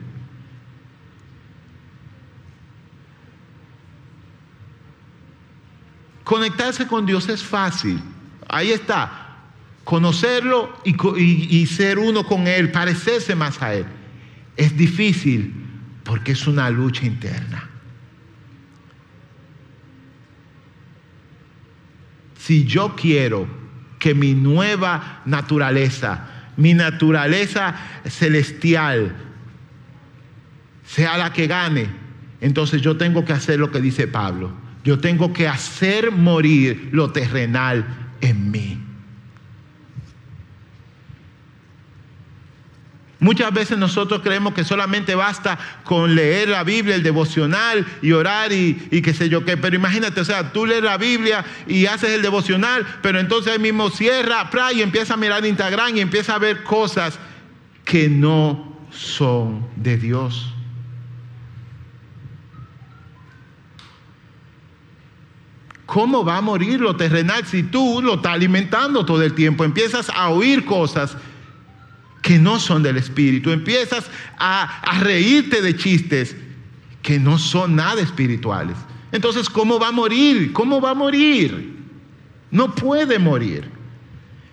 Conectarse 6.26 6.88
con 6.88 7.06
Dios 7.06 7.28
es 7.28 7.44
fácil. 7.44 8.00
Ahí 8.48 8.72
está. 8.72 9.36
Conocerlo 9.84 10.76
y, 10.84 11.66
ser 11.66 12.00
uno 12.00 12.24
con 12.24 12.48
Él, 12.48 12.72
parecerse 12.72 13.36
más 13.36 13.62
a 13.62 13.74
Él. 13.74 13.86
Es 14.56 14.76
difícil 14.76 15.54
porque 16.02 16.32
es 16.32 16.48
una 16.48 16.68
lucha 16.70 17.06
interna. 17.06 17.70
Si 22.46 22.64
yo 22.64 22.94
quiero 22.94 23.48
que 23.98 24.14
mi 24.14 24.34
nueva 24.34 25.22
naturaleza, 25.24 26.26
mi 26.56 26.74
naturaleza 26.74 27.74
celestial, 28.04 29.16
sea 30.84 31.16
la 31.16 31.32
que 31.32 31.46
gane, 31.46 31.88
entonces 32.40 32.80
yo 32.82 32.96
tengo 32.96 33.24
que 33.24 33.32
hacer 33.32 33.58
lo 33.58 33.70
que 33.70 33.80
dice 33.80 34.06
Pablo 34.06 34.66
yo 34.86 35.00
tengo 35.00 35.32
que 35.32 35.48
hacer 35.48 36.12
morir 36.12 36.90
lo 36.92 37.10
terrenal 37.10 37.84
en 38.20 38.52
mí. 38.52 38.85
Muchas 43.26 43.52
veces 43.52 43.76
nosotros 43.76 44.20
creemos 44.22 44.54
que 44.54 44.62
solamente 44.62 45.16
basta 45.16 45.58
con 45.82 46.14
leer 46.14 46.48
la 46.48 46.62
Biblia, 46.62 46.94
el 46.94 47.02
devocional 47.02 47.84
y 48.00 48.12
orar 48.12 48.52
y, 48.52 48.86
y 48.92 49.02
qué 49.02 49.12
sé 49.12 49.28
yo 49.28 49.44
qué. 49.44 49.56
Pero 49.56 49.74
imagínate, 49.74 50.20
o 50.20 50.24
sea, 50.24 50.52
tú 50.52 50.64
lees 50.64 50.84
la 50.84 50.96
Biblia 50.96 51.44
y 51.66 51.86
haces 51.86 52.10
el 52.10 52.22
devocional, 52.22 52.86
pero 53.02 53.18
entonces 53.18 53.52
ahí 53.52 53.58
mismo 53.58 53.90
cierra 53.90 54.48
y 54.72 54.80
empieza 54.80 55.14
a 55.14 55.16
mirar 55.16 55.44
Instagram 55.44 55.96
y 55.96 56.00
empieza 56.02 56.36
a 56.36 56.38
ver 56.38 56.62
cosas 56.62 57.18
que 57.84 58.08
no 58.08 58.78
son 58.92 59.66
de 59.74 59.96
Dios. 59.96 60.54
¿Cómo 65.84 66.24
va 66.24 66.36
a 66.36 66.42
morir 66.42 66.80
lo 66.80 66.94
terrenal 66.94 67.44
si 67.44 67.64
tú 67.64 68.00
lo 68.00 68.14
estás 68.14 68.34
alimentando 68.34 69.04
todo 69.04 69.22
el 69.22 69.34
tiempo? 69.34 69.64
Empiezas 69.64 70.10
a 70.10 70.28
oír 70.28 70.64
cosas 70.64 71.16
que 72.26 72.40
no 72.40 72.58
son 72.58 72.82
del 72.82 72.96
Espíritu. 72.96 73.52
Empiezas 73.52 74.10
a, 74.36 74.98
reírte 74.98 75.62
de 75.62 75.76
chistes 75.76 76.34
que 77.00 77.20
no 77.20 77.38
son 77.38 77.76
nada 77.76 78.02
espirituales. 78.02 78.76
Entonces, 79.12 79.48
¿cómo 79.48 79.78
va 79.78 79.88
a 79.88 79.92
morir? 79.92 80.52
¿Cómo 80.52 80.80
va 80.80 80.90
a 80.90 80.94
morir? 80.94 81.76
No 82.50 82.74
puede 82.74 83.20
morir. 83.20 83.70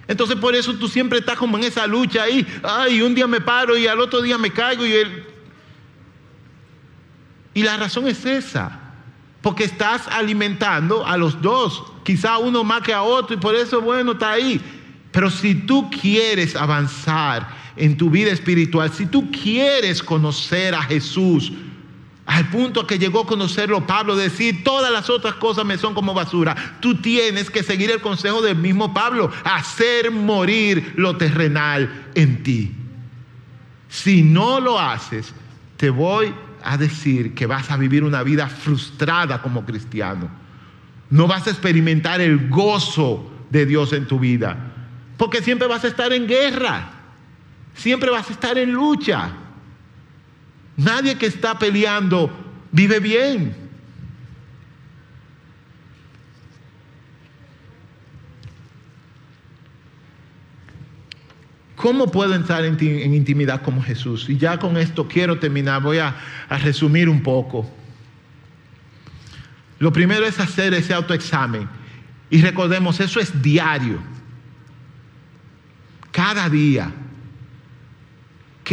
Entonces, 0.08 0.36
por 0.36 0.54
eso 0.54 0.76
tú 0.76 0.88
siempre 0.88 1.18
estás 1.18 1.36
como 1.36 1.58
en 1.58 1.64
esa 1.64 1.88
lucha 1.88 2.22
ahí. 2.22 2.46
Ay, 2.62 3.02
un 3.02 3.16
día 3.16 3.26
me 3.26 3.42
paro 3.42 3.76
y 3.76 3.88
al 3.88 4.00
otro 4.00 4.22
día 4.22 4.38
me 4.38 4.52
caigo 4.52 4.86
y. 4.86 4.94
Y 7.56 7.64
la 7.64 7.78
razón 7.78 8.08
es 8.08 8.24
esa. 8.24 8.80
Porque 9.42 9.64
estás 9.64 10.08
alimentando 10.10 11.08
a 11.08 11.18
los 11.18 11.42
dos, 11.42 11.84
quizá 12.04 12.38
uno 12.38 12.64
más 12.64 12.84
que 12.84 12.94
a 12.94 13.02
otro, 13.02 13.36
y 13.36 13.40
por 13.40 13.56
eso, 13.56 13.82
bueno, 13.82 14.12
está 14.12 14.30
ahí. 14.30 14.62
Pero 15.12 15.32
si 15.32 15.56
tú 15.56 15.90
quieres 15.90 16.56
avanzar 16.56 17.63
en 17.76 17.98
tu 17.98 18.10
vida 18.10 18.32
espiritual, 18.32 18.92
si 18.92 19.06
tú 19.06 19.32
quieres 19.32 20.04
conocer 20.04 20.76
a 20.76 20.84
Jesús, 20.84 21.52
al 22.26 22.50
punto 22.50 22.88
que 22.88 22.98
llegó 22.98 23.22
a 23.22 23.26
conocerlo 23.26 23.86
Pablo, 23.86 24.16
decir 24.16 24.64
todas 24.64 24.92
las 24.92 25.10
otras 25.10 25.36
cosas 25.36 25.66
me 25.66 25.78
son 25.78 25.94
como 25.94 26.14
basura. 26.14 26.56
Tú 26.80 26.96
tienes 26.96 27.50
que 27.50 27.64
seguir 27.64 27.92
el 27.92 28.00
consejo 28.00 28.42
del 28.42 28.56
mismo 28.56 28.94
Pablo, 28.94 29.30
hacer 29.44 30.10
morir 30.10 30.94
lo 30.96 31.18
terrenal 31.18 32.08
en 32.16 32.44
ti. 32.44 32.72
Si 33.90 34.24
no 34.24 34.60
lo 34.60 34.80
haces, 34.80 35.34
te 35.78 35.90
voy 35.90 36.34
a 36.64 36.78
decir 36.78 37.36
que 37.36 37.46
vas 37.46 37.70
a 37.70 37.78
vivir 37.78 38.04
una 38.04 38.24
vida 38.24 38.48
frustrada 38.48 39.42
como 39.42 39.66
cristiano. 39.66 40.30
No 41.10 41.28
vas 41.28 41.46
a 41.46 41.50
experimentar 41.52 42.22
el 42.22 42.50
gozo 42.50 43.30
de 43.50 43.66
Dios 43.66 43.92
en 43.92 44.08
tu 44.08 44.18
vida. 44.18 44.72
Porque 45.18 45.42
siempre 45.42 45.68
vas 45.68 45.84
a 45.84 45.90
estar 45.90 46.12
en 46.14 46.26
guerra. 46.26 46.93
Siempre 47.76 48.10
vas 48.10 48.30
a 48.30 48.34
estar 48.34 48.58
en 48.58 48.72
lucha. 48.72 49.32
Nadie 50.78 51.18
que 51.18 51.28
está 51.28 51.58
peleando 51.58 52.32
vive 52.72 53.00
bien. 53.00 53.64
¿Cómo 61.76 62.10
puedo 62.10 62.34
entrar 62.34 62.64
en, 62.64 62.82
intimidad 63.14 63.62
como 63.62 63.84
Jesús? 63.84 64.30
Y 64.30 64.38
ya 64.38 64.58
con 64.58 64.78
esto 64.78 65.06
quiero 65.06 65.38
terminar, 65.38 65.82
voy 65.82 65.98
a, 65.98 66.16
a 66.48 66.58
resumir 66.58 67.10
un 67.10 67.22
poco. 67.22 67.70
Lo 69.80 69.92
primero 69.92 70.26
es 70.26 70.40
hacer 70.40 70.74
ese 70.74 70.94
autoexamen. 70.94 71.68
Y 72.30 72.42
recordemos, 72.42 73.02
eso 73.02 73.20
es 73.20 73.42
diario. 73.42 74.00
Cada 76.12 76.50
día. 76.50 76.90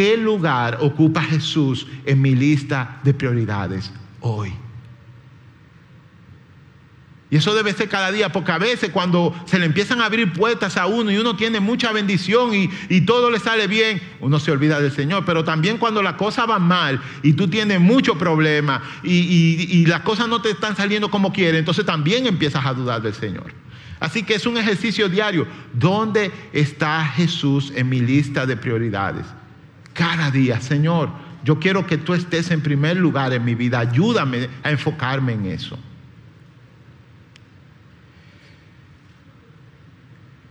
¿Qué 0.00 0.16
lugar 0.16 0.78
ocupa 0.80 1.20
Jesús 1.20 1.86
en 2.06 2.22
mi 2.22 2.34
lista 2.34 3.00
de 3.04 3.12
prioridades 3.12 3.92
hoy? 4.20 4.50
Y 7.28 7.36
eso 7.36 7.54
debe 7.54 7.74
ser 7.74 7.90
cada 7.90 8.10
día, 8.10 8.32
porque 8.32 8.50
a 8.50 8.56
veces 8.56 8.88
cuando 8.88 9.38
se 9.44 9.58
le 9.58 9.66
empiezan 9.66 10.00
a 10.00 10.06
abrir 10.06 10.32
puertas 10.32 10.78
a 10.78 10.86
uno 10.86 11.10
y 11.10 11.18
uno 11.18 11.36
tiene 11.36 11.60
mucha 11.60 11.92
bendición 11.92 12.52
y, 12.54 13.00
todo 13.02 13.30
le 13.30 13.40
sale 13.40 13.66
bien, 13.66 14.00
uno 14.20 14.40
se 14.40 14.50
olvida 14.50 14.80
del 14.80 14.90
Señor. 14.90 15.26
Pero 15.26 15.44
también 15.44 15.76
cuando 15.76 16.02
las 16.02 16.14
cosas 16.14 16.46
van 16.46 16.62
mal 16.62 16.98
y 17.22 17.34
tú 17.34 17.48
tienes 17.48 17.78
muchos 17.78 18.16
problemas 18.16 18.80
y, 19.02 19.10
y 19.68 19.84
las 19.84 20.00
cosas 20.00 20.28
no 20.28 20.40
te 20.40 20.48
están 20.48 20.76
saliendo 20.78 21.10
como 21.10 21.30
quieres, 21.30 21.58
entonces 21.58 21.84
también 21.84 22.26
empiezas 22.26 22.64
a 22.64 22.72
dudar 22.72 23.02
del 23.02 23.12
Señor. 23.12 23.52
Así 24.00 24.22
que 24.22 24.32
es 24.32 24.46
un 24.46 24.56
ejercicio 24.56 25.10
diario. 25.10 25.46
¿Dónde 25.74 26.32
está 26.54 27.04
Jesús 27.04 27.70
en 27.76 27.90
mi 27.90 28.00
lista 28.00 28.46
de 28.46 28.56
prioridades? 28.56 29.26
Cada 29.94 30.30
día, 30.30 30.60
Señor, 30.60 31.10
yo 31.44 31.58
quiero 31.58 31.86
que 31.86 31.98
tú 31.98 32.14
estés 32.14 32.50
en 32.50 32.62
primer 32.62 32.96
lugar 32.96 33.32
en 33.32 33.44
mi 33.44 33.54
vida. 33.54 33.80
Ayúdame 33.80 34.48
a 34.62 34.70
enfocarme 34.70 35.32
en 35.32 35.46
eso. 35.46 35.78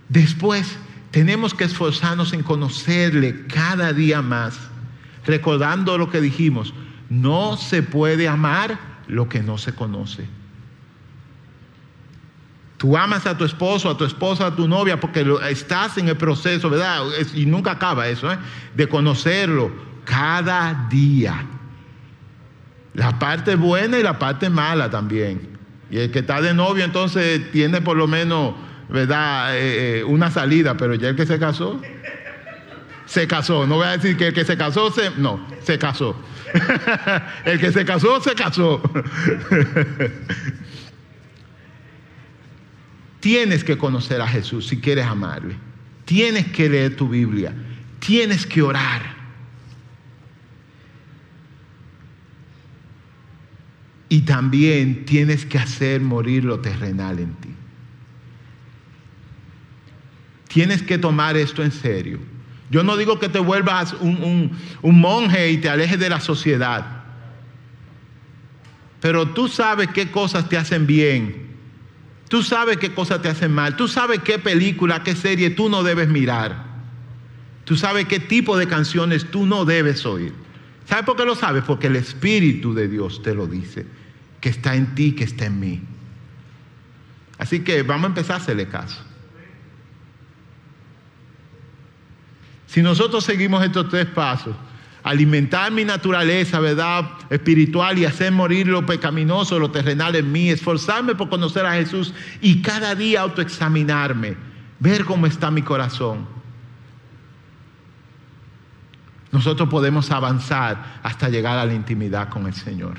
Después 0.09 0.77
tenemos 1.11 1.53
que 1.53 1.63
esforzarnos 1.63 2.33
en 2.33 2.43
conocerle 2.43 3.45
cada 3.47 3.93
día 3.93 4.21
más, 4.21 4.59
recordando 5.25 5.97
lo 5.97 6.09
que 6.09 6.19
dijimos, 6.19 6.73
no 7.09 7.57
se 7.57 7.83
puede 7.83 8.27
amar 8.27 8.79
lo 9.07 9.29
que 9.29 9.41
no 9.41 9.57
se 9.57 9.73
conoce. 9.73 10.27
Tú 12.79 12.97
amas 12.97 13.27
a 13.27 13.37
tu 13.37 13.45
esposo, 13.45 13.89
a 13.89 13.97
tu 13.97 14.05
esposa, 14.05 14.47
a 14.47 14.55
tu 14.55 14.67
novia, 14.67 14.99
porque 14.99 15.23
estás 15.49 15.99
en 15.99 16.09
el 16.09 16.17
proceso, 16.17 16.69
¿verdad? 16.69 17.03
Y 17.35 17.45
nunca 17.45 17.71
acaba 17.71 18.07
eso, 18.07 18.31
¿eh? 18.31 18.37
De 18.75 18.87
conocerlo 18.87 19.71
cada 20.05 20.87
día. 20.89 21.45
La 22.95 23.19
parte 23.19 23.55
buena 23.55 23.99
y 23.99 24.03
la 24.03 24.17
parte 24.17 24.49
mala 24.49 24.89
también. 24.89 25.59
Y 25.91 25.99
el 25.99 26.11
que 26.11 26.19
está 26.19 26.41
de 26.41 26.53
novio 26.53 26.83
entonces 26.83 27.51
tiene 27.51 27.81
por 27.81 27.97
lo 27.97 28.07
menos 28.07 28.55
¿verdad? 28.89 29.55
Eh, 29.55 29.99
eh, 29.99 30.03
una 30.03 30.31
salida, 30.31 30.75
pero 30.75 30.95
ya 30.95 31.09
el 31.09 31.15
que 31.15 31.25
se 31.25 31.39
casó, 31.39 31.79
se 33.05 33.27
casó. 33.27 33.65
No 33.67 33.75
voy 33.75 33.87
a 33.87 33.91
decir 33.97 34.17
que 34.17 34.27
el 34.27 34.33
que 34.33 34.43
se 34.43 34.57
casó, 34.57 34.91
se, 34.91 35.11
no, 35.11 35.39
se 35.61 35.77
casó. 35.77 36.15
el 37.45 37.59
que 37.59 37.71
se 37.71 37.85
casó, 37.85 38.19
se 38.19 38.33
casó. 38.33 38.81
Tienes 43.19 43.63
que 43.63 43.77
conocer 43.77 44.21
a 44.21 44.27
Jesús 44.27 44.67
si 44.67 44.77
quieres 44.77 45.05
amarle. 45.05 45.55
Tienes 46.05 46.47
que 46.47 46.69
leer 46.69 46.95
tu 46.95 47.07
Biblia. 47.07 47.53
Tienes 47.99 48.45
que 48.45 48.61
orar. 48.61 49.17
Y 54.07 54.21
también 54.21 55.05
tienes 55.05 55.45
que 55.45 55.59
hacer 55.59 56.01
morir 56.01 56.43
lo 56.43 56.59
terrenal 56.59 57.19
en 57.19 57.33
ti. 57.35 57.49
Tienes 60.47 60.81
que 60.81 60.97
tomar 60.97 61.37
esto 61.37 61.63
en 61.63 61.71
serio. 61.71 62.19
Yo 62.71 62.83
no 62.83 62.97
digo 62.97 63.19
que 63.19 63.29
te 63.29 63.39
vuelvas 63.39 63.93
un, 63.93 64.51
monje 64.81 65.51
y 65.51 65.57
te 65.57 65.69
alejes 65.69 65.99
de 65.99 66.09
la 66.09 66.19
sociedad. 66.19 67.03
Pero 68.99 69.29
tú 69.29 69.47
sabes 69.47 69.89
qué 69.89 70.09
cosas 70.09 70.49
te 70.49 70.57
hacen 70.57 70.87
bien. 70.87 71.48
Tú 72.29 72.43
sabes 72.43 72.77
qué 72.77 72.93
cosas 72.93 73.21
te 73.21 73.27
hacen 73.27 73.51
mal. 73.51 73.75
Tú 73.75 73.87
sabes 73.87 74.19
qué 74.19 74.39
película, 74.39 75.03
qué 75.03 75.15
serie 75.15 75.49
tú 75.49 75.67
no 75.67 75.83
debes 75.83 76.07
mirar. 76.07 76.63
Tú 77.65 77.75
sabes 77.75 78.05
qué 78.05 78.19
tipo 78.19 78.57
de 78.57 78.67
canciones 78.67 79.29
tú 79.29 79.45
no 79.45 79.65
debes 79.65 80.05
oír. 80.05 80.33
¿Sabes 80.85 81.05
por 81.05 81.17
qué 81.17 81.25
lo 81.25 81.35
sabes? 81.35 81.63
Porque 81.63 81.87
el 81.87 81.95
Espíritu 81.95 82.73
de 82.73 82.87
Dios 82.87 83.21
te 83.23 83.33
lo 83.33 83.47
dice. 83.47 83.85
Que 84.39 84.49
está 84.49 84.75
en 84.75 84.95
ti, 84.95 85.13
que 85.13 85.23
está 85.23 85.47
en 85.47 85.59
mí. 85.59 85.81
Así 87.39 87.61
que 87.61 87.81
vamos 87.81 88.05
a 88.05 88.07
empezar 88.07 88.35
a 88.35 88.43
hacerle 88.43 88.67
caso. 88.67 89.03
Si 92.67 92.83
nosotros 92.83 93.23
seguimos 93.23 93.63
estos 93.63 93.89
tres 93.89 94.05
pasos, 94.05 94.55
alimentar 95.03 95.71
mi 95.71 95.85
naturaleza, 95.85 96.59
¿verdad? 96.59 97.05
Espiritual 97.29 97.97
y 97.97 98.05
hacer 98.05 98.31
morir 98.31 98.67
lo 98.67 98.85
pecaminoso, 98.85 99.59
lo 99.59 99.71
terrenal 99.71 100.15
en 100.15 100.31
mí, 100.31 100.49
esforzarme 100.49 101.15
por 101.15 101.29
conocer 101.29 101.65
a 101.65 101.73
Jesús 101.73 102.13
y 102.41 102.61
cada 102.61 102.95
día 102.95 103.21
autoexaminarme, 103.21 104.35
ver 104.79 105.05
cómo 105.05 105.25
está 105.25 105.51
mi 105.51 105.61
corazón. 105.61 106.27
Nosotros 109.31 109.69
podemos 109.69 110.09
avanzar 110.11 110.99
hasta 111.03 111.29
llegar 111.29 111.57
a 111.57 111.65
la 111.65 111.73
intimidad 111.73 112.29
con 112.29 112.47
el 112.47 112.53
Señor. 112.53 112.97